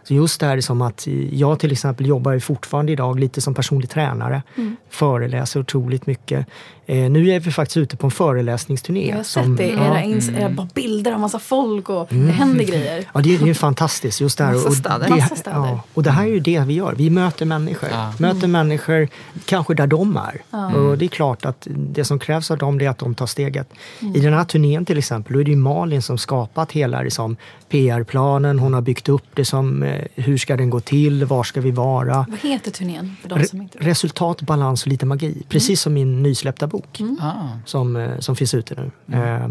[0.07, 3.41] Så just det här är som att jag till exempel jobbar ju fortfarande idag lite
[3.41, 4.41] som personlig tränare.
[4.89, 6.47] Föreläser otroligt mycket.
[6.85, 9.09] Eh, nu är vi faktiskt ute på en föreläsningsturné.
[9.09, 9.85] Jag har som- sett det, ja.
[9.85, 13.05] era, ins- era bara bilder av massa folk och det händer grejer.
[13.13, 14.21] Ja, det är, det är fantastiskt.
[14.21, 14.53] Just det här.
[14.53, 15.07] Massa Och städer.
[15.07, 15.57] det, Massa städer.
[15.57, 16.93] Ja, och det här är ju det vi gör.
[16.97, 17.89] Vi möter människor.
[17.91, 18.13] Ja.
[18.19, 19.07] Möter människor
[19.45, 20.41] kanske där de är.
[20.77, 23.25] Och det är klart att det som krävs av dem det är att de tar
[23.25, 23.69] steget.
[24.15, 27.37] I den här turnén till exempel, då är det ju Malin som skapat hela liksom,
[27.69, 28.59] PR-planen.
[28.59, 31.71] Hon har byggt upp det som eh, hur ska den gå till, var ska vi
[31.71, 32.25] vara?
[32.29, 35.43] Vad heter turnén för de som inte resultat, balans och lite magi.
[35.49, 37.33] Precis som min nysläppta bok Ah.
[37.65, 39.17] som, eh, som finns ute nu.
[39.17, 39.49] Eh,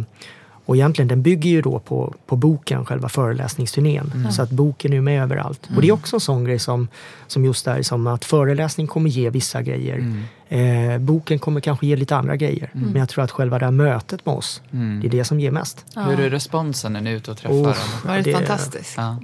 [0.69, 4.29] Och egentligen den bygger ju då på, på boken, själva föreläsningsturnén.
[4.33, 5.69] Så att boken är med överallt.
[5.77, 6.89] Och det är också en sån grej som,
[7.27, 10.25] som just är som att föreläsning kommer ge vissa grejer.
[10.49, 12.71] Eh, boken kommer kanske ge lite andra grejer.
[12.73, 15.51] Men jag tror att själva det här mötet med oss, det är det som ger
[15.51, 15.85] mest.
[15.97, 17.55] Hur är responsen när ni är ute och träffar?
[17.55, 17.63] Oh.
[17.63, 17.75] dem?
[18.05, 18.95] Var det Det- fantastiskt?
[18.97, 19.17] Ja.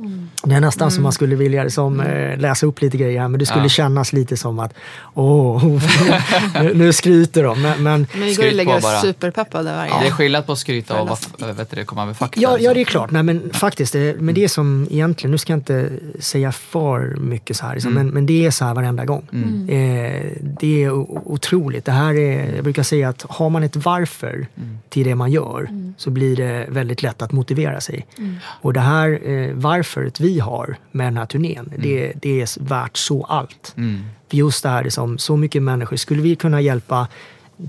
[0.44, 3.38] Det är nästan som man skulle vilja liksom, eh, läsa upp lite grejer här, men
[3.40, 3.68] det skulle Ja.
[3.68, 4.74] kännas lite som att
[5.14, 5.64] åh,
[6.62, 7.62] nu, nu skryter de.
[7.62, 9.00] Men, men Men vi går och lägger på oss bara.
[9.00, 11.08] superpeppade varje Det är skillnad på att skryta och
[11.38, 12.40] vad, vet du, det komma med fakta.
[12.40, 12.74] Ja, ja, liksom.
[12.74, 13.10] det är klart.
[13.10, 17.16] Nej, men faktiskt, det, men det är som egentligen, nu ska jag inte säga för
[17.20, 18.04] mycket så här, liksom, Mm.
[18.06, 19.22] men, men det är så här varenda gång.
[19.68, 20.22] Eh,
[20.60, 21.84] det är otroligt.
[21.84, 24.78] Det här är, jag brukar säga att har man ett varför Mm.
[24.88, 28.06] till det man gör så blir det väldigt lätt att motivera sig.
[28.44, 32.96] Och det här eh, varföret vi har med den här turnén, det, det är värt
[32.96, 33.74] så allt.
[33.76, 34.04] Mm.
[34.28, 35.96] För just det här, liksom, så mycket människor.
[35.96, 37.08] Skulle vi kunna hjälpa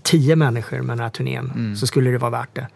[0.03, 1.75] tio människor med den här turnén Mm.
[1.75, 2.67] så skulle det vara värt det.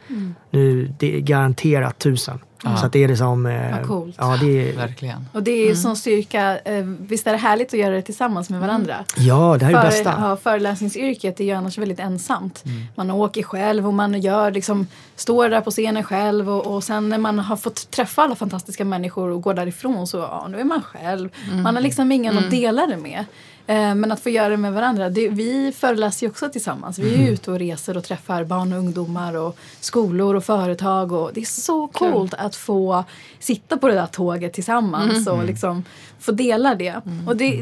[0.51, 2.39] Nu, det är garanterat tusen.
[2.79, 3.45] Så att det är liksom...
[3.45, 4.15] Eh, Vad coolt.
[4.19, 5.25] Ja, det är, Verkligen.
[5.33, 6.59] Och det är ju sån styrka.
[6.59, 8.95] Eh, visst är det härligt att göra det tillsammans med varandra?
[9.17, 10.15] ja, det här är det För, bästa.
[10.19, 12.63] ja, föreläsningsyrket är ju annars väldigt ensamt.
[12.65, 12.81] Mm.
[12.95, 17.09] Man åker själv och man gör liksom, står där på scenen själv och, och sen
[17.09, 20.63] när man har fått träffa alla fantastiska människor och går därifrån så ja, nu är
[20.63, 21.29] man själv.
[21.51, 21.63] Mm.
[21.63, 23.25] Man har liksom ingen att dela det med.
[23.69, 25.09] Eh, men att få göra det med varandra.
[25.09, 26.99] Det, vi föreläser ju också tillsammans.
[26.99, 27.33] Vi är Mm.
[27.33, 31.11] ute och reser och träffar barn och ungdomar och skolor och företag.
[31.11, 33.03] Och det är så coolt att få
[33.39, 35.83] sitta på det där tåget tillsammans och liksom
[36.19, 37.01] få dela det.
[37.27, 37.61] Och det,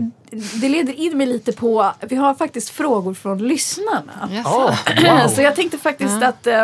[0.61, 4.29] det leder in mig lite på, vi har faktiskt frågor från lyssnarna.
[4.31, 4.49] Jaså?
[4.49, 5.27] Åh, wow.
[5.35, 6.63] Så jag tänkte faktiskt att, eh,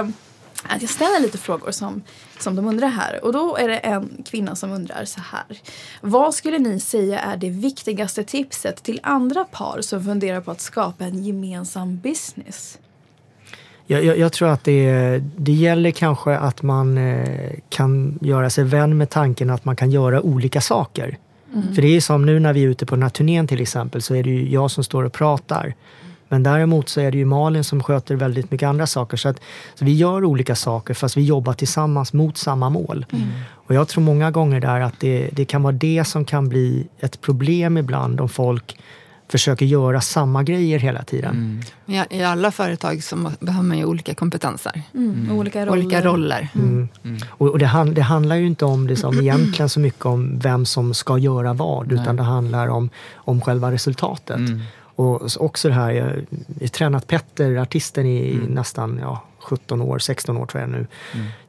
[0.63, 2.01] att jag ställer lite frågor som,
[2.43, 3.25] som de undrar här.
[3.25, 5.57] Och då är det en kvinna som undrar så här.
[6.01, 10.61] Vad skulle ni säga är det viktigaste tipset till andra par som funderar på att
[10.61, 12.79] skapa en gemensam business?
[13.85, 18.63] Jag, jag, jag tror att det, det gäller kanske att man eh, kan göra sig
[18.63, 21.17] vän med tanken att man kan göra olika saker.
[21.75, 24.01] För det är som nu när vi är ute på den här turnén till exempel
[24.01, 25.73] så är det ju jag som står och pratar.
[26.31, 29.17] Men däremot så är det ju Malin som sköter väldigt mycket andra saker.
[29.17, 29.41] Så, att,
[29.75, 33.05] så vi gör olika saker fast vi jobbar tillsammans mot samma mål.
[33.51, 36.87] Och jag tror många gånger där att det, det kan vara det som kan bli
[36.99, 38.77] ett problem ibland om folk
[39.31, 41.63] försöker göra samma grejer hela tiden.
[41.85, 44.81] I, I alla företag så behöver man ju olika kompetenser.
[45.31, 45.71] Olika roller.
[45.71, 46.49] Olika roller.
[46.55, 46.89] Mm.
[47.29, 50.39] Och, och det, han, det handlar ju inte om det som egentligen så mycket om
[50.39, 54.39] vem som ska göra vad, utan det handlar om, om själva resultatet.
[54.95, 59.99] Och så också det här, jag har tränat Petter, artisten, i nästan ja, 17 år,
[59.99, 60.87] 16 år tror jag nu.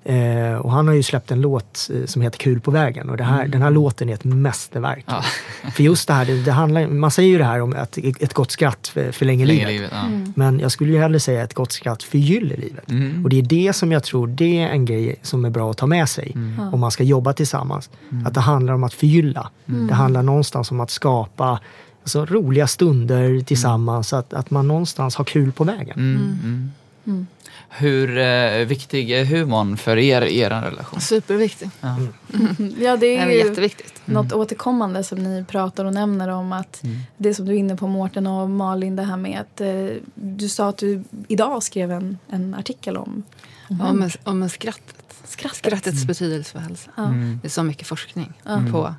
[0.05, 3.17] Eh, och han har ju släppt en låt eh, som heter Kul på vägen och
[3.17, 5.05] det här, den här låten är ett mästerverk.
[5.09, 5.23] Ja.
[5.73, 8.35] För just det här, det, det handlar, man säger ju det här om att ett
[8.35, 9.75] gott skratt för- förlänger Länge livet.
[9.75, 9.91] livet.
[9.95, 10.33] Ja.
[10.35, 12.91] Men jag skulle ju hellre säga ett gott skratt förgyller livet.
[12.91, 13.25] Mm.
[13.25, 15.77] Och det är det som jag tror, det är en grej som är bra att
[15.77, 16.33] ta med sig
[16.73, 17.91] om man ska jobba tillsammans.
[18.27, 19.51] Att det handlar om att förgylla.
[19.67, 21.61] Det handlar någonstans om att skapa
[22.03, 24.13] alltså, roliga stunder tillsammans.
[24.13, 25.97] Att, att man någonstans har kul på vägen.
[25.99, 26.71] Mm.
[27.07, 27.27] Mm.
[27.69, 31.01] Hur eh, viktig är humorn för er i er relation?
[31.01, 31.71] Superviktigt.
[31.81, 34.03] Ja, det Det är är ju jätteviktigt.
[34.05, 36.83] något återkommande som ni pratar och nämner om att
[37.17, 40.49] det som du är inne på Mårten och Malin, det här med att eh, du
[40.49, 43.23] sa att du idag skrev en, en artikel om
[43.69, 44.95] Om, om skrattet.
[45.25, 45.57] skrattet.
[45.59, 46.91] Skrattets betydelse för hälsa.
[46.97, 47.03] Ja.
[47.43, 48.73] Det är så mycket forskning Mm.
[48.73, 48.95] på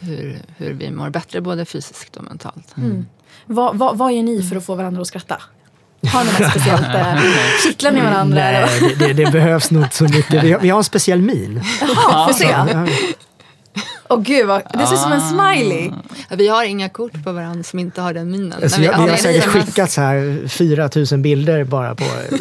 [0.00, 2.76] hur, hur vi mår bättre både fysiskt och mentalt.
[2.76, 3.06] Mm.
[3.46, 5.42] Vad, vad, vad gör ni för att få varandra att skratta?
[6.12, 6.82] Har ni något speciellt?
[6.94, 7.20] eh,
[7.64, 8.34] Kittlar ni varandra?
[8.40, 10.44] Nej, det, det, det behövs nog inte så mycket.
[10.44, 11.62] Vi har, vi har en speciell min.
[11.80, 12.54] Jaha, får se.
[14.08, 15.90] Ja, Åh gud, vad, det ser ut som en smiley.
[16.30, 18.54] Vi har inga kort på varandra som inte har den minen.
[18.62, 22.04] Alltså, När vi, vi har säkert skickat så här 4000 bilder bara på...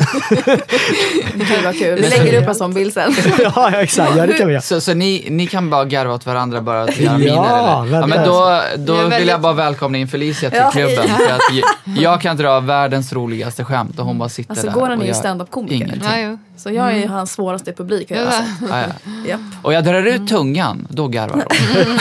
[1.34, 1.96] Gud vad kul.
[2.02, 3.16] Vi lägger upp en sån bild sen.
[3.40, 4.16] ja, exakt.
[4.18, 4.62] Ja, det kan vi göra.
[4.62, 7.84] Så, så ni, ni kan bara garva åt varandra bara till era Ja, miner?
[7.86, 8.00] Eller?
[8.00, 11.08] Ja, men då då är vill jag väldigt- bara välkomna in Felicia till Ja, klubben.
[11.08, 11.64] För att jag,
[12.04, 15.02] jag kan dra världens roligaste skämt och hon bara sitter Alltså där Goran är och
[15.04, 15.76] ju gör stand-up-komiker.
[15.76, 16.02] ingenting.
[16.04, 16.38] Ja.
[16.58, 18.10] Så jag är ju hans svåraste publik.
[18.10, 18.32] har jag Ja.
[18.32, 18.46] sett.
[18.70, 18.88] Ja, ja.
[19.28, 19.42] Japp.
[19.62, 21.98] Och jag drar ut tungan, då garvar de.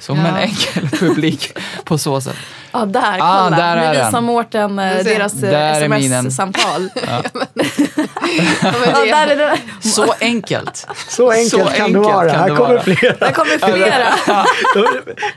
[0.00, 0.36] Som en Ja.
[0.38, 1.52] enkel publik
[1.84, 2.36] på så sätt.
[2.74, 3.56] Ja, där, Ah, kolla.
[3.56, 4.24] där är nu visar den.
[4.24, 6.26] Mårten eh, Du deras eh, minen.
[6.26, 6.88] sms-samtal.
[7.06, 7.22] Ja,
[9.10, 9.58] Ja, det.
[9.88, 10.86] Så enkelt.
[11.08, 12.30] Så enkelt Så kan det vara.
[12.30, 12.82] kan Här det kommer vara.
[12.82, 13.14] flera.
[13.20, 14.44] Där kommer flera.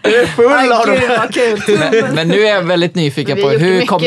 [0.02, 0.98] Det är full Ay, av dem.
[2.02, 4.02] Men, men nu är jag väldigt nyfiken på hur kom,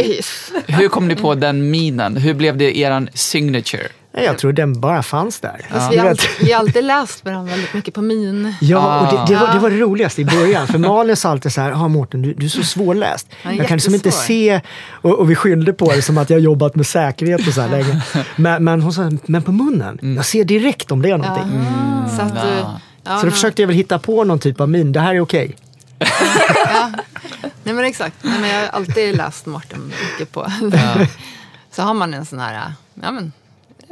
[0.67, 2.17] hur kom ni på den minen?
[2.17, 3.89] Hur blev det eran signature?
[4.13, 5.67] Nej, jag tror den bara fanns där.
[5.71, 8.55] Fast vi, har alltid, vi har alltid läst varandra väldigt mycket på min.
[8.61, 9.53] Ja, och det, det, var, Ah.
[9.53, 10.67] det var det roligaste i början.
[10.67, 13.29] För Malin sa alltid så här, ah, Mårten du, du är så svårläst.
[13.43, 16.19] Han är jag kan liksom inte jättesvår." se, och, och vi skyllde på det som
[16.19, 18.03] att jag jobbat med säkerhet och så här länge.
[18.37, 21.65] Men, men hon sa, men på munnen, jag ser direkt om det är någonting.
[22.17, 22.65] Så, att, du-
[23.05, 25.21] ja, Så då försökte jag väl hitta på någon typ av min, det här är
[25.21, 25.57] okej.
[27.65, 28.15] Nej men exakt.
[28.23, 30.47] Nej, men jag har alltid läst Mårten mycket på.
[31.73, 33.33] Så har man en sån här, ja men,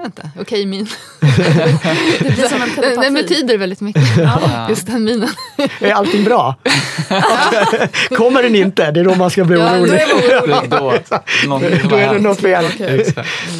[0.04, 0.88] inte, okej min.
[1.20, 3.00] Det blir som en Den, telepati.
[3.04, 4.02] den betyder väldigt mycket.
[4.68, 5.28] Just den minen.
[5.80, 6.54] Är allting bra?
[8.16, 10.00] Kommer den inte, det är då man ska bli Ja, då orolig.
[10.42, 10.70] orolig.
[10.70, 10.94] då,
[11.46, 12.64] någonting Då är det något fel.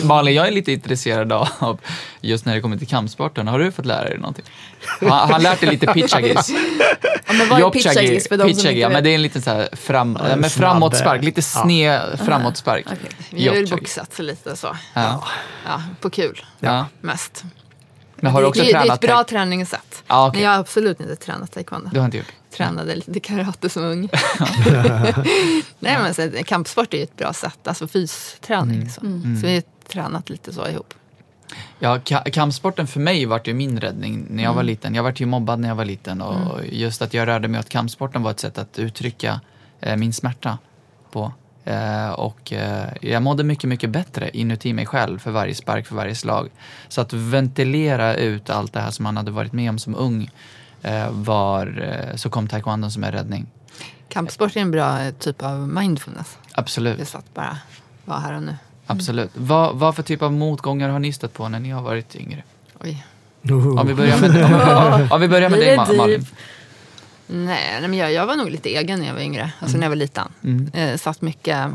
[0.04, 1.78] Malin, jag är lite intresserad av,
[2.20, 4.44] just när det kommer till kampsporten, har du fått lära dig någonting?
[5.00, 6.50] Han har lärt dig lite pitchagis.
[7.30, 9.42] Ja, men vad är pitchagis för de som inte ja, men det är en liten
[9.42, 11.62] så här fram, en med framåtspark, lite ja.
[11.62, 12.86] sned framåtspark.
[13.30, 14.76] Vi har ju boxat så lite så.
[14.94, 15.24] Ja.
[15.66, 16.86] Ja, på kul Ja.
[17.00, 17.44] mest.
[18.16, 19.04] Men har du också det, det är tränat?
[19.04, 20.02] ett bra träningssätt.
[20.06, 20.38] Ja, okej.
[20.38, 21.90] Men jag har absolut inte tränat taekwondo.
[21.92, 22.32] Du har inte gjort?
[22.56, 24.08] Tränade lite karate som ung.
[25.78, 28.90] Nej men så, kampsport är ju ett bra sätt, alltså fysträning.
[28.90, 29.00] Så.
[29.40, 30.94] så vi har tränat lite så ihop.
[31.78, 34.94] Ja, ka- kampsporten för mig vart ju min räddning när jag var liten.
[34.94, 37.68] Jag vart ju mobbad när jag var liten och just att jag rörde mig åt
[37.68, 39.40] kampsporten var ett sätt att uttrycka
[39.80, 40.58] eh, min smärta
[41.10, 41.32] på.
[41.64, 45.94] Eh, och eh, jag mådde mycket, mycket bättre inuti mig själv för varje spark, för
[45.94, 46.48] varje slag.
[46.88, 50.30] Så att ventilera ut allt det här som man hade varit med om som ung
[50.82, 53.46] eh, var, eh, så kom taekwondon som en räddning.
[54.08, 56.38] Kampsport är en bra eh, typ av mindfulness.
[56.52, 56.98] Absolut.
[56.98, 57.58] Just att bara
[58.04, 58.56] vara här och nu.
[58.90, 59.30] Absolut.
[59.34, 62.42] Vad, vad för typ av motgångar har ni stött på när ni har varit yngre?
[62.80, 63.06] Oj.
[63.78, 64.44] Om vi börjar med,
[65.02, 66.26] om, om vi börjar med dig Ma- Malin.
[67.26, 69.52] Nej, men jag, jag var nog lite egen när jag var yngre.
[69.60, 70.28] Alltså när jag var liten.
[70.44, 70.70] Mm.
[70.74, 71.70] Eh, satt mycket,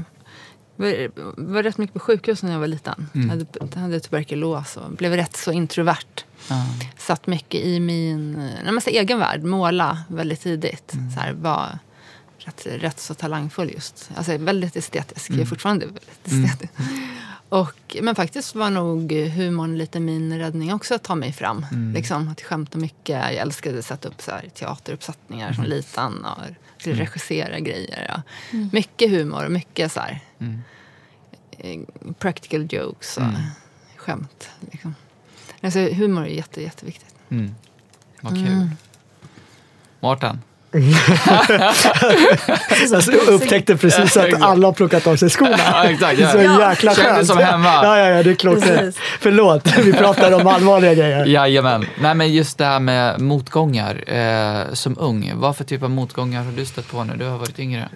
[0.76, 1.10] var,
[1.42, 3.10] var rätt mycket på sjukhus när jag var liten.
[3.16, 3.30] Mm.
[3.30, 6.24] Hade, hade tuberkulos och blev rätt så introvert.
[6.50, 6.66] Ja.
[6.98, 10.94] Satt mycket i min eh, nej, men så egen värld, måla väldigt tidigt.
[10.94, 11.12] Mm.
[11.12, 11.80] Så här, var
[12.46, 14.10] rätt, rätt så talangfull just.
[14.16, 15.30] Alltså väldigt estetisk.
[15.30, 15.40] Mm.
[15.40, 16.74] Jag är fortfarande väldigt estetisk.
[17.50, 21.66] Och, men faktiskt var nog humorn lite min räddning också att ta mig fram.
[21.72, 21.94] Mm.
[21.94, 23.10] Liksom, att skämta mycket.
[23.10, 25.56] Jag älskade att sätta upp så här, teateruppsättningar Mm.
[25.56, 26.26] som liten.
[26.26, 26.38] Och
[26.84, 28.06] regissera grejer.
[28.10, 28.22] Ja.
[28.72, 30.62] Mycket humor och mycket så här, Mm.
[31.52, 31.80] eh,
[32.20, 33.42] practical jokes och Mm.
[33.98, 34.50] skämt.
[34.72, 34.96] Liksom.
[35.62, 37.16] Alltså, humor är jätte, jätteviktigt.
[37.30, 37.56] Mm.
[38.22, 38.70] Vad kul.
[40.00, 40.42] Mårten?
[42.92, 45.56] Jag upptäckte precis att alla har plockat av sig skorna.
[45.58, 46.70] Ja, exakt, Det är så ja.
[46.70, 47.28] jäkla Kändes skönt.
[47.28, 47.68] som hemma.
[47.68, 48.56] Ja, ja, ja, det är.
[48.56, 49.02] Precis.
[49.20, 51.26] Förlåt, vi pratar om allvarliga grejer.
[51.26, 51.86] Jajamän.
[52.02, 55.32] Nej men just det här med motgångar eh, som ung.
[55.36, 57.90] Vad för typ av motgångar har du stött på när du har varit yngre?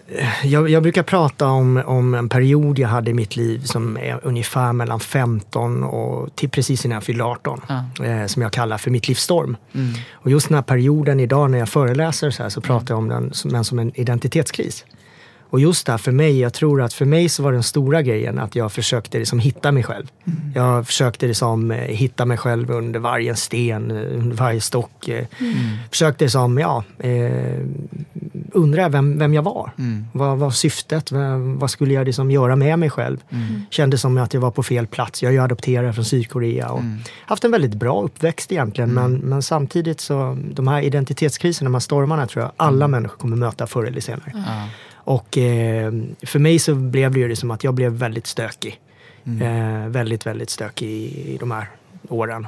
[0.43, 4.19] Jag, jag brukar prata om, om en period jag hade i mitt liv som är
[4.23, 7.61] ungefär mellan 15 och till precis innan jag fyllde 18.
[7.67, 8.05] Ja.
[8.05, 9.57] Eh, som jag kallar för mitt livs storm.
[9.75, 9.93] Mm.
[10.13, 13.09] Och just den här perioden idag när jag föreläser så, här, så pratar jag om
[13.09, 14.85] den som, men som en identitetskris.
[15.49, 18.01] Och just det här för mig, jag tror att för mig så var den stora
[18.01, 20.07] grejen att jag försökte liksom hitta mig själv.
[20.55, 25.07] Jag försökte liksom eh, hitta mig själv under varje sten, under varje stock.
[25.07, 25.25] eh.
[25.91, 27.59] Försökte liksom, ja, eh,
[28.51, 29.71] undra vem, vem jag var.
[29.77, 30.05] Mm.
[30.13, 31.11] Vad var syftet?
[31.57, 33.17] Vad, skulle jag liksom göra med mig själv?
[33.69, 35.23] Kände som att jag var på fel plats.
[35.23, 36.81] Jag är adopterad från Sydkorea och
[37.25, 38.93] haft en väldigt bra uppväxt egentligen.
[38.93, 43.37] Men, men samtidigt så, de här identitetskriserna, de här stormarna tror jag alla människor kommer
[43.37, 44.33] möta förr eller senare.
[45.07, 48.81] Och eh, för mig så blev det ju som att jag blev väldigt stökig.
[49.41, 51.69] Eh, väldigt, väldigt stökig i, i de här
[52.09, 52.47] åren.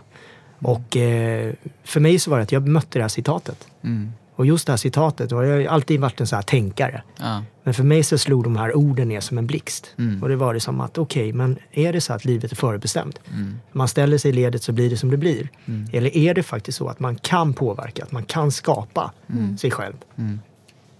[0.59, 3.67] Och eh, för mig så var det att jag mötte det här citatet.
[3.83, 4.11] Mm.
[4.35, 7.03] Och just det här citatet, och jag har alltid varit en sån här tänkare.
[7.19, 7.43] Ja.
[7.63, 9.93] Men för mig så slog de här orden ner som en blixt.
[9.97, 10.23] Mm.
[10.23, 13.19] Och det var det som att, okej, men är det så att livet är förbestämt?
[13.31, 13.59] Mm.
[13.71, 15.49] Man ställer sig i ledet så blir det som det blir.
[15.93, 19.11] Eller är det faktiskt så att man kan påverka, att man kan skapa
[19.57, 19.95] sig själv?
[20.17, 20.39] Mm.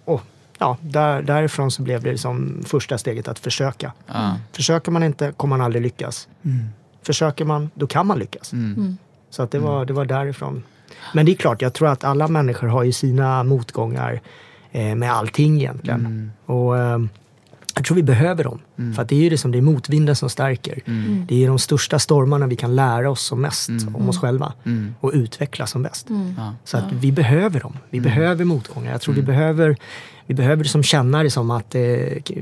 [0.05, 0.21] Och
[0.59, 3.93] ja, där, därifrån så blev det liksom första steget att försöka.
[4.07, 4.37] Ja.
[4.51, 6.27] Försöker man inte kommer man aldrig lyckas.
[7.03, 8.53] Försöker man, då kan man lyckas.
[8.53, 8.97] Mm.
[9.29, 10.63] Så att det, var, det var därifrån.
[11.13, 14.21] Men det är klart, jag tror att alla människor har ju sina motgångar
[14.71, 15.99] eh, med allting egentligen.
[15.99, 16.31] Mm.
[16.45, 16.99] Och eh,
[17.75, 18.59] jag tror vi behöver dem.
[18.95, 20.79] För att det är ju det som det är motvinden som stärker.
[20.85, 21.25] Mm.
[21.27, 24.53] Det är de största stormarna vi kan lära oss som mest om oss själva.
[24.65, 24.95] Mm.
[24.99, 26.07] Och utveckla som bäst.
[26.63, 27.77] Så att vi behöver dem.
[27.89, 28.91] Vi behöver motgångar.
[28.91, 29.77] Jag tror vi behöver
[30.29, 31.81] vi behöver liksom känna det som att, eh,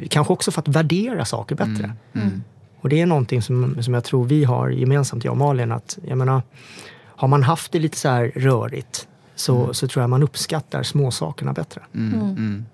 [0.09, 1.93] kanske också för att värdera saker bättre.
[2.13, 2.43] Mm.
[2.81, 5.97] Och det är någonting som, som jag tror vi har gemensamt, jag och Malin, att
[6.07, 6.41] jag menar,
[7.05, 11.53] har man haft det lite så här rörigt så, så tror jag man uppskattar småsakerna
[11.53, 11.81] bättre.
[11.95, 12.19] Mm.
[12.19, 12.65] Mm.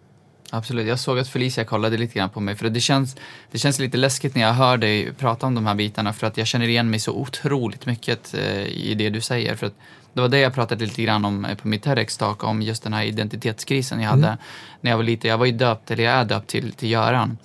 [0.50, 0.88] Absolut.
[0.88, 3.16] Jag såg att Felicia kollade lite grann på mig för det känns,
[3.52, 6.38] det känns lite läskigt när jag hör dig prata om de här bitarna för att
[6.38, 9.56] jag känner igen mig så otroligt mycket eh, i det du säger.
[9.56, 9.76] För att
[10.14, 12.94] det var det jag pratade lite grann om eh, på mitt TEDx-talk om just den
[12.94, 14.38] här identitetskrisen jag hade
[14.82, 15.30] när jag var liten.
[15.30, 17.38] Jag var ju döpt, eller jag är döpt till, till Göran.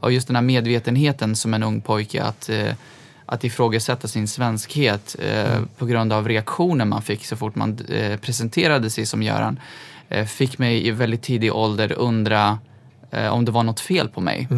[0.00, 2.72] Och just den här medvetenheten som en ung pojke att eh,
[3.26, 7.78] att ifrågasätta sin svenskhet eh, på grund av reaktioner man fick så fort man
[8.20, 9.60] presenterade sig som Göran
[10.26, 12.58] fick mig i väldigt tidig ålder undra
[13.30, 14.48] om det var något fel på mig.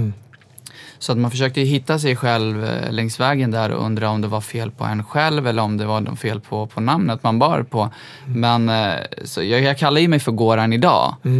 [1.04, 4.28] Så att man försökte hitta sig själv eh, längs vägen där och undra om det
[4.28, 7.62] var fel på en själv eller om det var fel på, på namnet man bar
[7.62, 7.90] på.
[8.26, 11.14] Men eh, så jag, jag kallar ju mig för Goran idag.
[11.24, 11.32] Eh,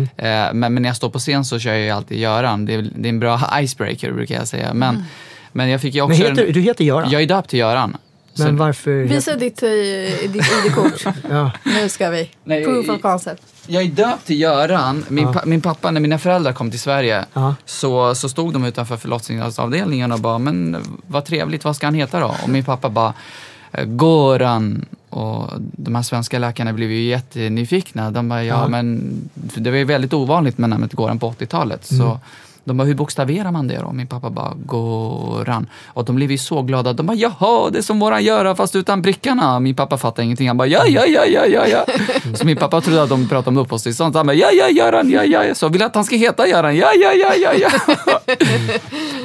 [0.53, 2.65] men, men när jag står på scen så kör jag ju alltid Göran.
[2.67, 4.75] Det är, det är en bra icebreaker brukar jag säga.
[4.75, 5.05] Men,
[5.53, 6.23] men jag fick ju också...
[6.23, 7.11] Men heter, en, du heter Göran?
[7.11, 7.97] jag är döpt till Göran.
[8.39, 8.91] Men Så- varför?
[9.03, 9.57] Visa ditt,
[10.33, 10.35] ditt
[10.67, 11.05] ID-kort.
[11.31, 11.51] Ja.
[11.65, 12.31] Nu ska vi.
[12.45, 13.43] Nej, Proof i- of concept.
[13.67, 15.05] Jag är döpt till Göran.
[15.09, 17.25] Min, pa, min pappa, när mina föräldrar kom till Sverige,
[17.65, 22.21] så, så stod de utanför förlossningsavdelningen och bara, men vad trevligt, vad ska han heta
[22.21, 22.35] då?
[22.43, 23.15] Och min pappa bara,
[23.73, 24.85] "Eh, Goran.
[25.11, 28.11] Och de här svenska läkarna blev ju jättenyfikna.
[28.11, 31.87] De bara, ja, men det var ju väldigt ovanligt med namnet Goran på 80-talet.
[31.87, 32.21] Så
[32.65, 33.93] de bara, hur bokstaverar man det då?
[33.93, 35.67] Min pappa bara, Goran.
[35.87, 36.93] Och de blev ju så glada.
[36.93, 39.61] De bara, jaha, det är som våran Göran fast utan brickarna.
[39.61, 40.49] Min pappa fattade ingenting.
[40.49, 41.85] Han bara, ja, ja, ja, ja, ja, ja.
[42.35, 44.13] Så min pappa trodde att de pratade om uppehållstillstånd.
[44.13, 45.55] Så han bara, ja, ja, Göran, ja, ja.
[45.55, 47.69] Så vill att han ska heta Göran, ja, ja, ja, ja, ja.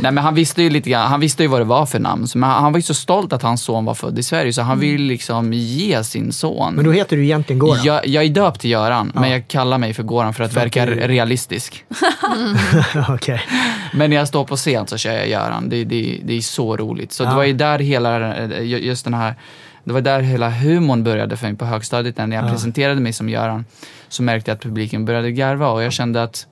[0.02, 2.28] Nej, men han visste ju lite grann, han visste ju vad det var för namn.
[2.28, 4.62] Så, men han var ju så stolt att hans son var född i Sverige, så
[4.62, 6.75] han vill liksom ge sin son.
[6.75, 7.84] Men då heter du egentligen Goran?
[7.84, 10.86] Jag, jag är döpt till Göran, men jag kallar mig för Goran för att verka
[10.86, 11.86] realistisk.
[13.34, 13.42] Okej.
[13.94, 15.70] Men när jag står på scen så kör jag Göran.
[15.70, 17.12] Det, det, det är så roligt.
[17.12, 17.36] Så det Ja.
[17.36, 19.36] var ju där hela, eh, just den här,
[19.84, 22.18] det var där hela humorn började för mig på högstadiet.
[22.18, 23.65] När jag presenterade mig som Göran
[24.10, 26.48] så märkte jag att publiken började garva och jag kände att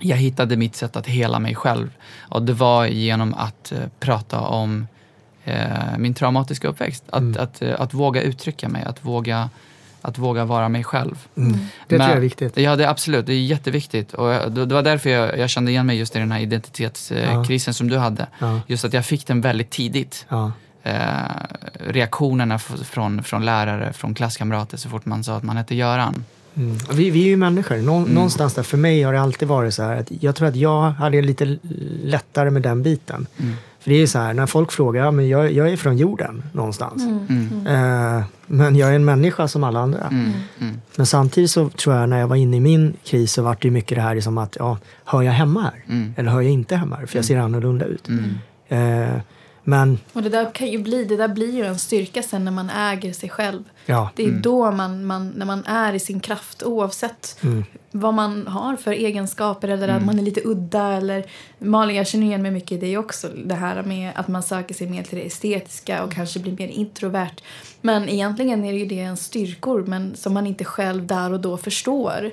[0.00, 1.90] jag hittade mitt sätt att hela mig själv.
[2.20, 4.86] Och det var genom att eh, prata om
[5.44, 5.66] eh,
[5.98, 7.04] min traumatiska uppväxt.
[7.10, 9.50] Att, att, eh, att våga uttrycka mig, att våga,
[10.02, 11.14] att våga vara mig själv.
[11.34, 11.42] Det
[11.88, 12.56] tror jag är viktigt.
[12.56, 13.26] Ja, det är absolut.
[13.26, 14.14] Det är jätteviktigt.
[14.14, 16.40] Och jag, det det var därför jag, jag kände igen mig just i den här
[16.40, 18.26] identitetskrisen som du hade.
[18.38, 18.60] Ja.
[18.66, 20.26] Just att jag fick den väldigt tidigt.
[20.28, 20.52] Ja.
[20.82, 20.92] Eh,
[21.80, 26.24] reaktionerna f- från, från lärare, från klasskamrater så fort man sa att man hette Göran.
[26.54, 26.78] Mm.
[26.92, 27.76] Vi, vi är ju människor.
[27.76, 28.10] Nå, Mm.
[28.14, 30.90] Någonstans där, för mig har det alltid varit så här att jag tror att jag
[30.90, 31.58] hade lite
[32.04, 33.26] lättare med den biten.
[33.40, 33.54] Mm.
[33.82, 36.42] För det är så här, när folk frågar, ja, men jag, jag är från jorden
[36.52, 37.02] någonstans.
[37.02, 37.66] Mm.
[37.66, 40.06] Eh, men jag är en människa som alla andra.
[40.06, 40.32] Mm.
[40.60, 40.80] Mm.
[40.96, 43.70] Men samtidigt så tror jag när jag var inne i min kris så var det
[43.70, 45.84] mycket det här liksom att, ja, hör jag hemma här?
[45.88, 46.14] Mm.
[46.16, 47.06] Eller hör jag inte hemma här?
[47.06, 48.08] För jag ser annorlunda ut.
[48.08, 48.34] Mm.
[48.68, 49.20] Eh,
[49.64, 52.52] men Och det där kan ju bli, det där blir ju en styrka sen när
[52.52, 53.62] man äger sig själv.
[53.86, 57.64] Ja, Det är då man, man, när man är i sin kraft oavsett Mm.
[57.90, 61.26] vad man har för egenskaper eller att man är lite udda eller
[61.58, 63.28] Malin, jag känner igen mig mycket i det också.
[63.44, 66.68] Det här med att man söker sig mer till det estetiska och kanske blir mer
[66.68, 67.34] introvert.
[67.80, 71.40] Men egentligen är det ju det en styrkor men som man inte själv där och
[71.40, 72.30] då förstår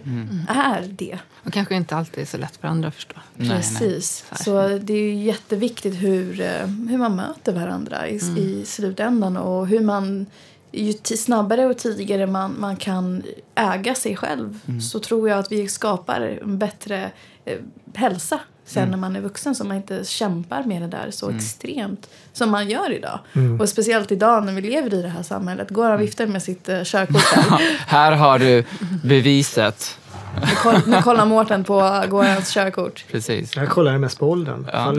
[0.47, 1.19] är det.
[1.45, 3.15] Och kanske inte alltid är så lätt för andra att förstå.
[3.35, 3.49] Nej.
[3.49, 4.25] Precis.
[4.31, 4.43] nej.
[4.43, 9.67] Så det är ju jätteviktigt hur, eh, hur man möter varandra i, i slutändan och
[9.67, 10.25] hur man
[10.71, 13.23] ju snabbare och tidigare man, man kan
[13.55, 17.11] äga sig själv så tror jag att vi skapar en bättre
[17.45, 17.57] eh,
[17.93, 22.09] hälsa sen när man är vuxen så man inte kämpar med det där så extremt
[22.33, 23.19] som man gör idag.
[23.59, 25.69] Och speciellt idag när vi lever i det här samhället.
[25.69, 27.23] Går han viftar med sitt uh, körkort.
[27.87, 28.63] Här har du
[29.03, 29.98] beviset.
[30.41, 33.05] Nu koll- Nu kollar Mårten på Gorans körkort.
[33.11, 33.55] Precis.
[33.55, 34.67] jag kollar mest på åldern.
[34.73, 34.93] Ja.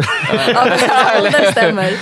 [0.55, 0.67] Ja.
[1.21, 1.93] Åldern stämmer.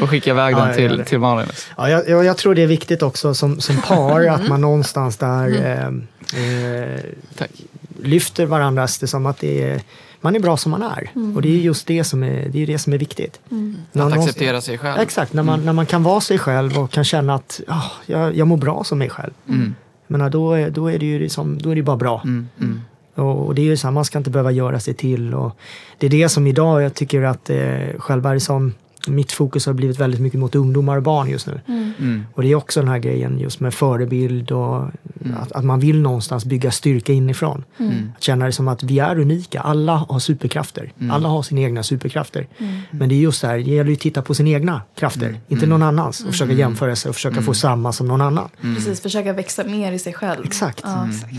[0.00, 1.48] Får skicka iväg Ja, den gör till, till Malin.
[1.76, 5.48] Ja, jag, jag, tror det är viktigt också som, som par att man någonstans där
[5.48, 5.86] eh,
[6.42, 7.00] eh,
[7.38, 7.50] Tack.
[8.02, 9.80] lyfter varandras det som att det är,
[10.20, 11.10] man är bra som man är.
[11.36, 13.40] Och det är just det som är, det är, det som är viktigt.
[13.92, 15.00] När Att acceptera sig själv.
[15.00, 18.36] Exakt, när man, när man kan vara sig själv och kan känna att ah, jag,
[18.36, 19.32] jag mår bra som mig själv.
[19.48, 19.74] Mm.
[20.06, 22.20] Jag menar, då, är- då är det ju liksom, då är det bara bra.
[22.24, 22.48] Mm.
[22.60, 22.80] Mm.
[23.14, 25.34] Och, och det är ju så här, man ska inte behöva göra sig till.
[25.34, 25.56] Och
[25.98, 28.72] det är det som idag jag tycker att eh, själva liksom,
[29.08, 31.60] mitt fokus har blivit väldigt mycket mot ungdomar och barn just nu.
[31.68, 32.26] Mm.
[32.34, 34.82] Och det är också den här grejen just med förebild och
[35.40, 37.64] att, att man vill någonstans bygga styrka inifrån.
[37.78, 38.12] Mm.
[38.16, 40.92] Att känna det som att vi är unika, alla har superkrafter.
[41.10, 42.46] Alla har sina egna superkrafter.
[42.90, 45.40] Men det är just så här, det gäller ju att titta på sina egna krafter,
[45.48, 46.20] inte någon annans.
[46.20, 48.48] Och försöka jämföra sig och försöka få samma som någon annan.
[48.60, 50.44] Precis, försöka växa mer i sig själv.
[50.44, 50.80] Exakt.
[50.84, 51.32] Ja, exakt.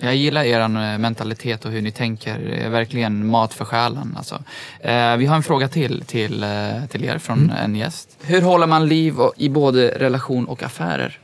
[0.00, 2.38] Jag gillar er eh, mentalitet och hur ni tänker.
[2.38, 4.14] Det är verkligen mat för själen.
[4.16, 4.34] Alltså.
[4.80, 6.44] Eh, vi har en fråga till till,
[6.94, 8.08] till er från en gäst.
[8.22, 11.18] Hur håller man liv i både relation och affärer?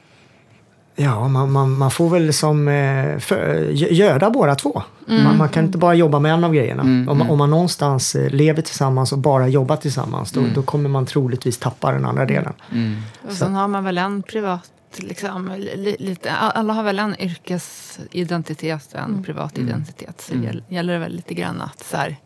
[0.97, 4.83] Ja, man, man, man får väl som eh, för, gö- göda båda två.
[5.07, 6.83] Man, man kan inte bara jobba med en av grejerna.
[6.83, 7.31] Mm, om, man- mm.
[7.33, 11.59] om man någonstans eh, lever tillsammans och bara jobbar tillsammans, då, då kommer man troligtvis
[11.59, 12.53] tappa den andra delen.
[12.73, 12.97] Mm.
[13.27, 18.89] Och sen har man väl en privat, liksom, li, lite, alla har väl en yrkesidentitet
[18.93, 20.21] och en privat identitet.
[20.29, 22.17] Så gäll- gäller det väl lite grann att så här,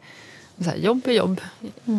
[0.58, 1.40] så här, jobb är jobb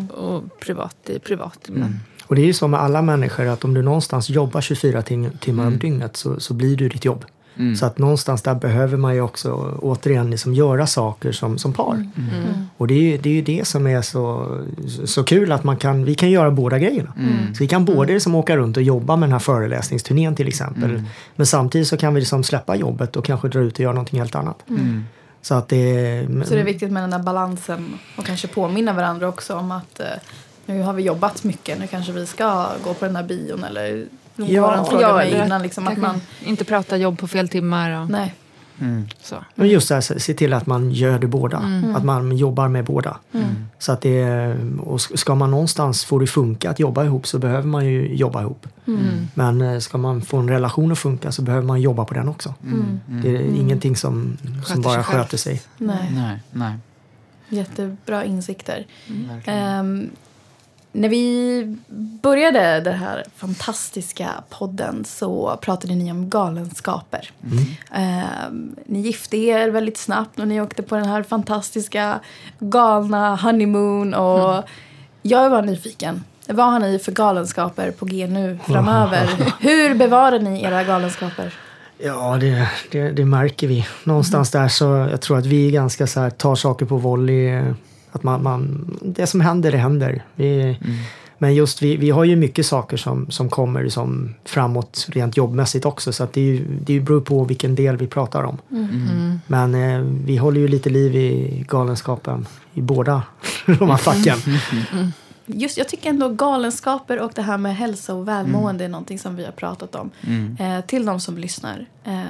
[0.10, 1.60] och privat är privat.
[1.68, 5.02] Men, Och det är ju så med alla människor att om du någonstans jobbar 24
[5.02, 7.26] tim- timmar om dygnet så, så blir du ditt jobb.
[7.58, 7.76] Mm.
[7.76, 12.08] Så att någonstans där behöver man ju också återigen liksom göra saker som, som par.
[12.78, 14.58] Och det är, ju, det är ju det som är så,
[15.06, 17.14] så kul att man kan, vi kan göra båda grejerna.
[17.54, 21.04] Så vi kan både liksom åka runt och jobba med den här föreläsningsturnén till exempel.
[21.36, 24.20] Men samtidigt så kan vi liksom släppa jobbet och kanske dra ut och göra någonting
[24.20, 24.64] helt annat.
[25.46, 29.28] Så att det, Så det är viktigt med den där balansen och kanske påminna varandra
[29.28, 30.08] också om att eh,
[30.66, 34.06] nu har vi jobbat mycket, nu kanske vi ska gå på den där bion eller
[34.36, 34.46] Ja.
[34.48, 38.02] ja, frågade Ja, mig innan liksom att man, inte prata jobb på fel timmar.
[38.02, 38.34] Och, nej.
[39.22, 39.36] Så.
[39.56, 41.58] Men just det här, se till att man gör det båda.
[41.96, 43.18] Att man jobbar med båda.
[43.80, 47.68] Så att det, och ska man någonstans få det funka att jobba ihop så behöver
[47.68, 48.68] man ju jobba ihop.
[49.34, 52.28] Men eh, ska man få en relation att funka så behöver man jobba på den
[52.30, 52.54] också.
[53.08, 55.62] Det är ingenting som, som bara sköter sig.
[55.78, 56.12] nej.
[56.12, 56.76] Nej, nej.
[57.50, 58.86] Jättebra insikter.
[59.08, 60.10] Verkligen.
[60.96, 61.78] När vi
[62.22, 67.32] började den här fantastiska podden så pratade ni om galenskaper.
[67.94, 72.20] Ehm, ni gifte er väldigt snabbt och ni åkte på den här fantastiska
[72.60, 74.14] galna honeymoon.
[74.14, 74.64] Och
[75.22, 76.24] Jag var nyfiken.
[76.48, 79.30] Vad har ni för galenskaper på G nu framöver?
[79.60, 81.54] Hur bevarar ni era galenskaper?
[81.98, 83.88] Ja, det, det, det märker vi.
[84.04, 87.74] Någonstans där så jag tror att vi ganska så här, tar saker på volley.
[88.16, 90.24] Att man, man, det som händer, det händer.
[90.36, 90.78] Vi,
[91.38, 95.86] Men just vi, vi har ju mycket saker som, som kommer som framåt rent jobbmässigt
[95.86, 96.14] också.
[96.14, 98.58] Så att det, ju, det beror på vilken del vi pratar om.
[99.48, 103.24] Men eh, vi håller ju lite liv i galenskapen i båda
[103.66, 104.38] de här facken.
[105.46, 109.36] Just, jag tycker ändå galenskaper och det här med hälsa och välmående är någonting som
[109.36, 110.12] vi har pratat om.
[110.60, 111.86] Eh, till de som lyssnar.
[112.04, 112.22] Eh,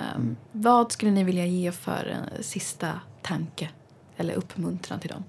[0.52, 2.88] Vad skulle ni vilja ge för en sista
[3.22, 3.70] tanke
[4.18, 5.24] eller uppmuntran till dem?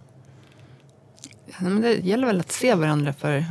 [1.59, 3.45] Ja, men det gäller väl att se varandra för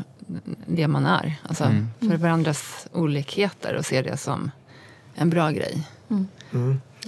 [0.67, 1.33] det man är.
[1.47, 1.63] Alltså,
[1.99, 4.51] För varandras olikheter och se det som
[5.15, 5.87] en bra grej.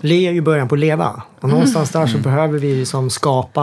[0.01, 1.23] Le är ju början på leva.
[1.39, 3.61] Och någonstans där så behöver vi som skapa,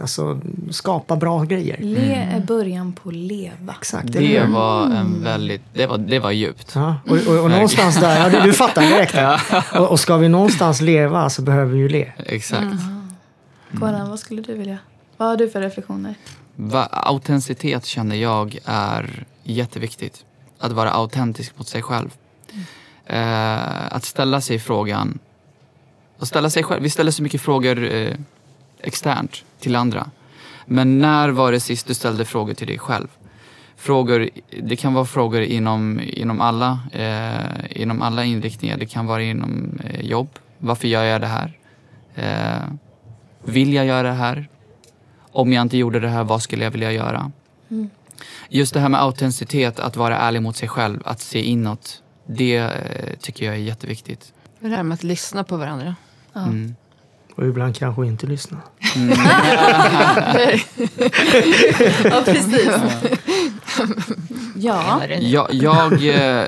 [0.00, 1.76] alltså, skapa bra grejer.
[1.80, 3.74] Le är början på leva.
[3.78, 4.12] Exakt.
[4.12, 6.72] Det var en väldigt, det var, det var djupt.
[6.74, 9.14] Ja, och, och, och någonstans där, ja, du, du fattar direkt.
[9.74, 12.12] Och, och ska vi någonstans leva så behöver vi ju le.
[12.18, 12.76] Exakt.
[13.72, 14.78] Goran, vad skulle du vilja?
[15.16, 16.14] Vad har du för reflektioner?
[16.62, 20.24] Va, autenticitet känner jag är jätteviktigt.
[20.58, 22.10] Att vara autentisk mot sig själv.
[23.06, 25.18] Eh, att ställa sig frågan,
[26.18, 28.14] och ställa sig själv, vi ställer så mycket frågor eh,
[28.80, 30.10] externt till andra.
[30.66, 33.08] Men när var det sist du ställde frågor till dig själv?
[33.76, 34.30] Frågor,
[34.62, 38.78] det kan vara frågor inom, inom, alla, eh, inom alla inriktningar.
[38.78, 40.28] Det kan vara inom eh, jobb.
[40.58, 41.58] Varför gör jag det här?
[42.14, 42.68] Eh,
[43.44, 44.48] vill jag göra det här?
[45.32, 47.32] Om jag inte gjorde det här, vad skulle jag vilja göra?
[48.48, 52.02] Just det här med autenticitet, att vara ärlig mot sig själv, att se inåt.
[52.26, 52.70] Det eh,
[53.20, 54.32] tycker jag är jätteviktigt.
[54.60, 55.94] Det där med att lyssna på varandra.
[56.36, 56.74] Mm.
[57.36, 58.58] Och ibland kanske inte lyssna.
[62.04, 62.70] Ja, precis.
[64.56, 65.06] ja.
[65.20, 66.46] Jag, jag eh,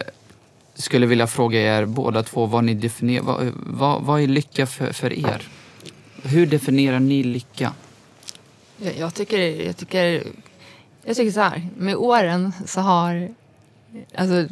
[0.75, 4.93] skulle vilja fråga er båda två vad ni definierar, vad, vad, vad är lycka för,
[4.93, 5.49] för er?
[6.23, 7.73] Hur definierar ni lycka?
[8.85, 10.23] Jag, jag, tycker, jag, tycker,
[11.05, 13.35] jag tycker så här, med åren så har
[14.15, 14.47] alltså,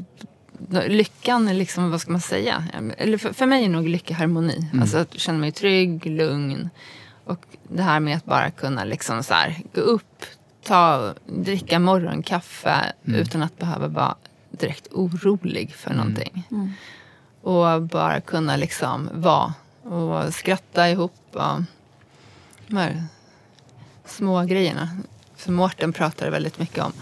[0.86, 2.64] lyckan, är liksom, vad ska man säga?
[2.96, 4.70] Eller för, för mig är nog lycka harmoni.
[4.80, 6.70] Alltså att känna mig trygg, lugn.
[7.24, 10.24] Och det här med att bara kunna liksom så här, gå upp,
[10.64, 14.14] ta, dricka morgonkaffe utan att behöva vara
[14.50, 16.48] direkt orolig för någonting.
[17.42, 21.20] Och bara kunna liksom vara och skratta ihop.
[21.32, 21.62] Och,
[24.10, 24.88] små grejerna
[25.36, 26.92] som Mårten pratade väldigt mycket om.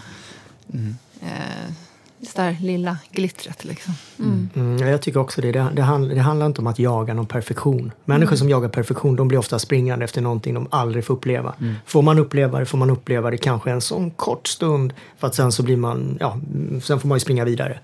[1.21, 1.88] Eh, just
[2.35, 3.93] det här lilla glittret liksom.
[4.19, 5.51] Mm, ja, jag tycker också det.
[5.51, 7.91] Det, det, handl, det handlar inte om att jaga någon perfektion.
[8.05, 11.53] Människor som jagar perfektion de blir ofta springande efter någonting de aldrig får uppleva.
[11.85, 15.35] Får man uppleva det får man uppleva det kanske en sån kort stund för att
[15.35, 17.79] sen så blir man, ja, mm, sen får man ju springa vidare.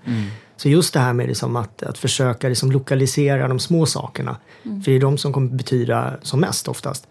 [0.56, 4.36] Så just det här med liksom att, att försöka liksom lokalisera de små sakerna.
[4.62, 7.08] För det är de som kommer betyda som mest oftast.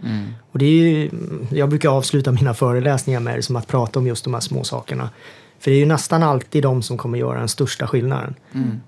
[0.52, 1.10] Och det är ju,
[1.52, 4.64] jag brukar avsluta mina föreläsningar med det som att prata om just de här små
[4.64, 5.10] sakerna.
[5.66, 8.36] För det är ju nästan alltid de som kommer göra den största skillnaden.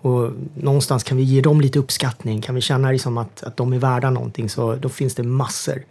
[0.01, 2.41] Och någonstans kan vi ge dem lite uppskattning.
[2.41, 5.83] Kan vi känna liksom att, att de är värda någonting så då finns det massor.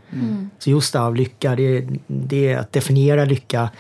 [0.59, 3.71] Så just det här av lycka, det, det är att definiera lycka.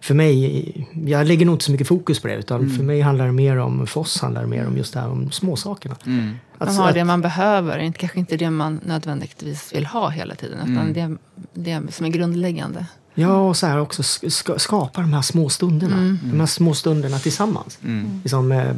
[0.00, 3.26] För mig, jag lägger nog inte så mycket fokus på det utan för mig handlar
[3.26, 5.96] det mer om, för oss handlar det mer om just det här om småsakerna.
[6.06, 6.30] Mm.
[6.58, 10.08] Att- Man har att- det man behöver, inte, kanske inte det man nödvändigtvis vill ha
[10.08, 10.72] hela tiden.
[10.72, 11.16] Utan det,
[11.54, 12.86] det som är grundläggande.
[13.14, 15.96] Ja, och så här också sk- ska, skapa de här små stunderna.
[16.22, 17.78] De här små stunderna tillsammans.
[18.22, 18.74] Liksom, eh,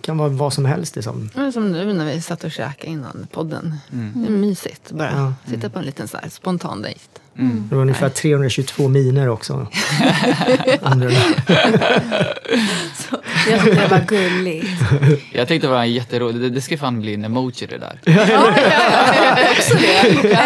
[0.00, 0.96] kan vara vad som helst.
[0.96, 1.30] Liksom.
[1.52, 3.74] Som nu när vi satt och käkade innan podden.
[3.90, 5.34] Det är mysigt bara Ja.
[5.50, 7.00] sitta på en liten så här spontan dejt.
[7.36, 9.66] Det var ungefär 322 miner också.
[9.72, 11.14] Här.
[13.50, 14.66] Jag tyckte det var gulligt.
[15.32, 16.40] Jag tyckte det var jätteroligt.
[16.40, 17.98] Det, det ska fan bli en emoji det där.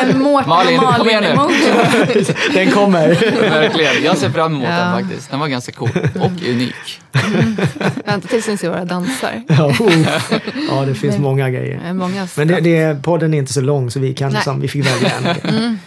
[0.01, 1.35] En Mårten Malin, och kom igen nu.
[1.35, 2.35] Malin-emoji.
[2.55, 3.09] Den kommer!
[3.51, 4.05] Verkligen.
[4.05, 4.77] Jag ser fram emot Ja.
[4.77, 5.31] den faktiskt.
[5.31, 7.01] Den var ganska cool och unik.
[8.05, 9.43] Vänta tills ni ser våra dansar.
[9.49, 10.07] ja, oh.
[10.71, 11.81] ja, det finns många grejer.
[11.85, 14.69] Det Många Men det, det, podden är inte så lång så vi, kan, liksom, vi
[14.69, 15.79] fick välja en.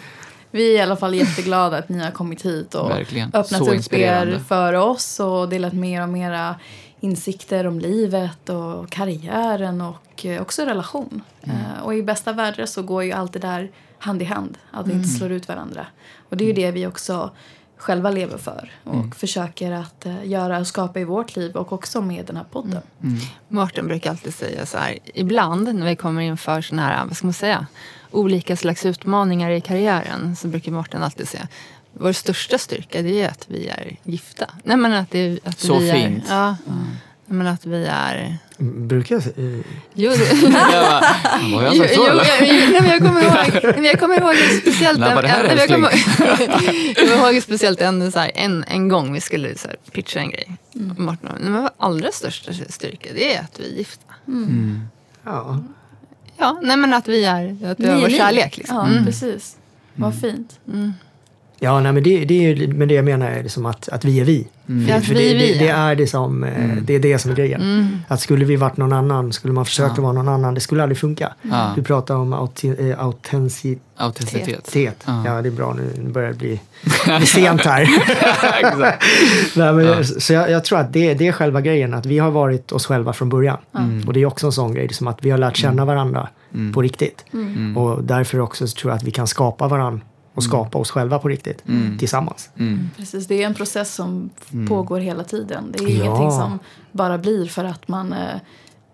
[0.52, 3.28] Vi är i alla fall jätteglada att ni har kommit hit och Verkligen.
[3.34, 6.56] öppnat Så upp er för oss och delat mer och mera
[7.00, 11.22] insikter om livet och karriären och eh, också relation.
[11.44, 11.58] Mm.
[11.58, 14.88] Eh, Och i bästa världar så går ju allt det där hand i hand, att
[14.88, 15.18] vi inte Mm.
[15.18, 15.86] slår ut varandra.
[16.30, 17.32] Och det är ju det vi också
[17.78, 19.12] själva lever för och Mm.
[19.12, 22.82] försöker att eh, göra och skapa i vårt liv och också med den här podden.
[23.04, 23.18] Mm.
[23.48, 24.98] Mårten brukar alltid säga så här.
[25.14, 27.68] Ibland när vi kommer inför såna här, vad ska man säga,
[28.12, 31.48] olika slags utmaningar i karriären så brukar Mårten alltid säga
[31.94, 34.46] vår största styrka det är att vi är gifta.
[34.64, 36.30] Nej men att, det, att Så vi fint.
[36.30, 36.56] Är, ja,
[37.32, 38.38] Nej, men att vi är...
[38.58, 39.60] Brukar jag eh,
[39.94, 42.24] Jo, det, Jag bara, jag jo, sagt jo, så eller?
[42.24, 46.94] jag, nej, men jag kommer ihåg, jag kommer ihåg speciellt en, jag, kommer, älskling?
[46.96, 50.20] jag kommer ihåg speciellt en, så här, en, en gång vi skulle så här, pitcha
[50.20, 50.58] en grej.
[50.76, 51.18] Mm.
[51.22, 54.14] Nej, men vår allra största styrka det är att vi är gifta.
[55.24, 55.64] ja.
[56.42, 58.18] Ja, nej men att vi är, att vi har vår är ni.
[58.18, 58.58] kärlek.
[58.58, 58.76] Liksom.
[58.78, 59.06] Ja, Mm.
[59.06, 59.58] precis.
[59.96, 60.60] Vad fint.
[61.64, 64.06] Ja, nej, men det, det är ju, men det jag menar är liksom att, att
[64.06, 64.48] vi är vi.
[64.88, 65.76] Ja, För det, är det, det ja.
[65.76, 66.46] är det som,
[66.82, 68.02] det är det som är grejen.
[68.08, 70.98] Att skulle vi varit någon annan, skulle man försöka vara någon annan, det skulle aldrig
[70.98, 71.34] funka.
[71.42, 71.74] Ja.
[71.76, 72.40] Du pratar om eh,
[73.00, 73.82] autenticitet.
[73.96, 75.04] Autenticitet.
[75.06, 75.42] Ja.
[75.42, 76.04] det är bra nu.
[76.04, 76.60] Nu börjar det bli,
[77.18, 77.90] bli sent här.
[79.56, 82.32] Nej, men, Så jag, jag tror att det, det är själva grejen, att vi har
[82.32, 83.58] varit oss själva från början.
[84.08, 86.28] Och det är också en sån grej, som att vi har lärt känna varandra
[86.74, 87.26] på riktigt.
[87.76, 91.20] Och därför också så tror jag att vi kan skapa varandra och skapa oss själva
[91.20, 91.64] på riktigt
[92.00, 92.50] tillsammans.
[92.98, 95.72] Precis, det är en process som f- pågår hela tiden.
[95.72, 95.90] Det är Ja.
[96.06, 96.60] ingenting som
[96.92, 98.36] bara blir för att man, eh,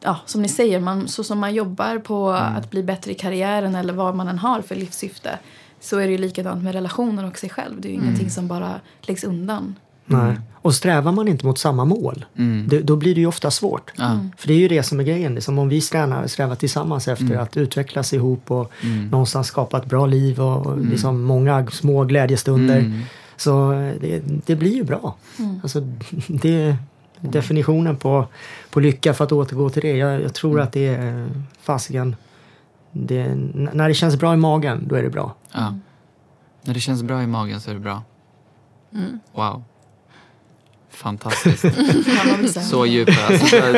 [0.04, 3.76] ja, som ni säger, man, så som man jobbar på att bli bättre i karriären
[3.76, 5.40] eller vad man än har för livssyfte
[5.80, 7.82] så är det ju likadant med relationer och sig själv.
[7.82, 9.76] Det är ju ingenting som bara läggs undan.
[10.08, 10.40] Nej.
[10.54, 12.26] Och strävar man inte mot samma mål,
[12.68, 13.92] det, då blir det ju ofta svårt.
[13.96, 14.20] Ja.
[14.38, 15.36] För det är ju det som är grejen.
[15.36, 18.72] Det är som om vi strävar, strävar tillsammans efter att utvecklas ihop och
[19.12, 23.06] någonstans skapa ett bra liv och, och liksom många små glädjestunder.
[23.38, 25.16] Så eh, det, det blir ju bra.
[25.64, 25.82] Alltså,
[26.28, 26.78] det är
[27.20, 28.28] definitionen på,
[28.70, 29.98] på lycka, för att återgå till det.
[29.98, 31.30] Jag, jag tror att det är
[31.62, 32.16] fasiken.
[32.92, 33.36] Det,
[33.74, 35.36] när det känns bra i magen, då är det bra.
[35.52, 35.78] Ja.
[36.62, 38.04] När det känns bra i magen så är det bra.
[39.34, 39.64] Wow.
[40.98, 41.66] Fantastiskt.
[42.70, 43.12] Så djupa.
[43.28, 43.78] Alltså, de,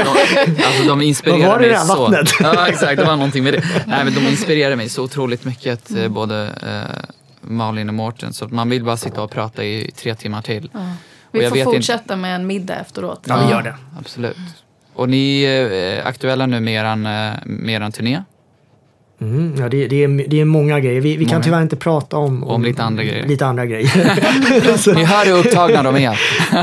[0.66, 2.02] alltså, de inspirerar var det mig där så.
[2.02, 2.30] vattnet?
[2.40, 2.98] Ja, exakt.
[2.98, 3.64] Det var någonting med det.
[3.88, 7.02] Nej, men de inspirerar mig så otroligt mycket, eh, både eh,
[7.42, 8.34] Malin och Mårten.
[8.34, 10.70] Så att man vill bara sitta och prata i tre timmar till.
[10.74, 10.80] Ja.
[11.32, 13.22] Vi jag får vet inte- fortsätta med en middag efteråt.
[13.28, 13.76] Ja, vi gör det.
[14.00, 14.38] Absolut.
[14.94, 18.24] Och ni är eh, aktuella nu med eran, eh, med eran turné.
[19.22, 21.02] Mm, ja, det, det, är, det är många grejer.
[21.02, 21.44] Vi, vi kan Många.
[21.44, 23.28] tyvärr inte prata om, Om lite andra grejer.
[23.28, 24.78] Lite andra grejer.
[24.78, 26.14] Så- Ni hör hur upptagna de är.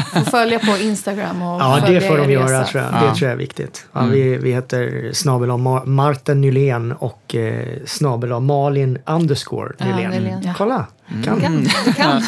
[0.02, 2.92] Får följa på Instagram och ja, det får de göra tror jag.
[2.94, 3.06] Ja.
[3.08, 3.86] Det tror jag är viktigt.
[3.92, 10.10] Ja, vi, vi heter snabel Mar- Martin Nylén och eh, snabel Malin underscore Ja, Nylén.
[10.10, 10.42] Nylén.
[10.44, 10.54] Ja.
[10.58, 10.86] Kolla!
[11.24, 11.40] Kan.
[11.40, 12.22] Kan, kan.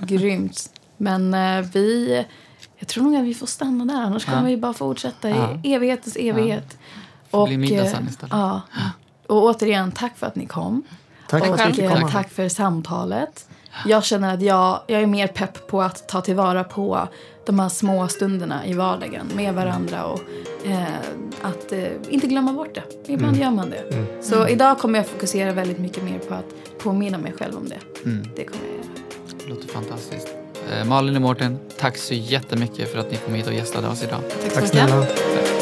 [0.06, 0.60] Grymt.
[0.96, 2.24] Men eh, vi,
[2.78, 4.02] jag tror nog att vi får stanna där.
[4.02, 4.44] Annars kommer Ja.
[4.46, 5.60] vi bara fortsätta i Ja.
[5.76, 6.78] evighetens evighet.
[7.30, 8.32] Får bli middag eh, sen istället.
[8.32, 8.60] Ja.
[9.32, 10.82] Och återigen, tack för att ni kom.
[11.28, 12.08] Tack för och att eh, komma.
[12.10, 13.46] tack för samtalet.
[13.86, 17.08] Jag känner att jag, jag är mer pepp på att ta tillvara på
[17.46, 20.20] de här små stunderna i vardagen med varandra och
[20.66, 20.82] eh,
[21.42, 23.12] att eh, inte glömma bort det.
[23.12, 23.42] Ibland Mm.
[23.42, 24.06] gör man det.
[24.22, 27.78] Så idag kommer jag fokusera väldigt mycket mer på att påminna mig själv om det.
[28.04, 28.26] Mm.
[28.36, 28.86] Det kommer jag göra.
[29.44, 30.28] Det låter fantastiskt.
[30.70, 34.02] Eh, Malin och Mårten, tack så jättemycket för att ni kom hit och gästade oss
[34.02, 34.20] idag.
[34.28, 34.68] Tack så mycket.
[34.70, 35.04] snälla.
[35.04, 35.61] Tack.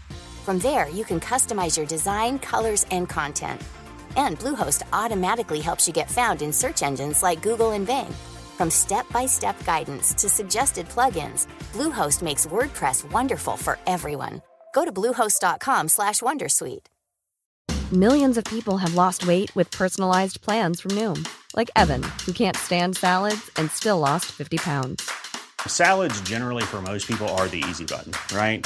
[0.41, 3.61] From there, you can customize your design, colors, and content.
[4.17, 8.11] And Bluehost automatically helps you get found in search engines like Google and Bing.
[8.57, 14.41] From step-by-step guidance to suggested plugins, Bluehost makes WordPress wonderful for everyone.
[14.73, 16.87] Go to bluehost.com/wondersuite.
[17.91, 22.57] Millions of people have lost weight with personalized plans from Noom, like Evan, who can't
[22.57, 25.07] stand salads and still lost 50 pounds.
[25.67, 28.65] Salads, generally, for most people, are the easy button, right?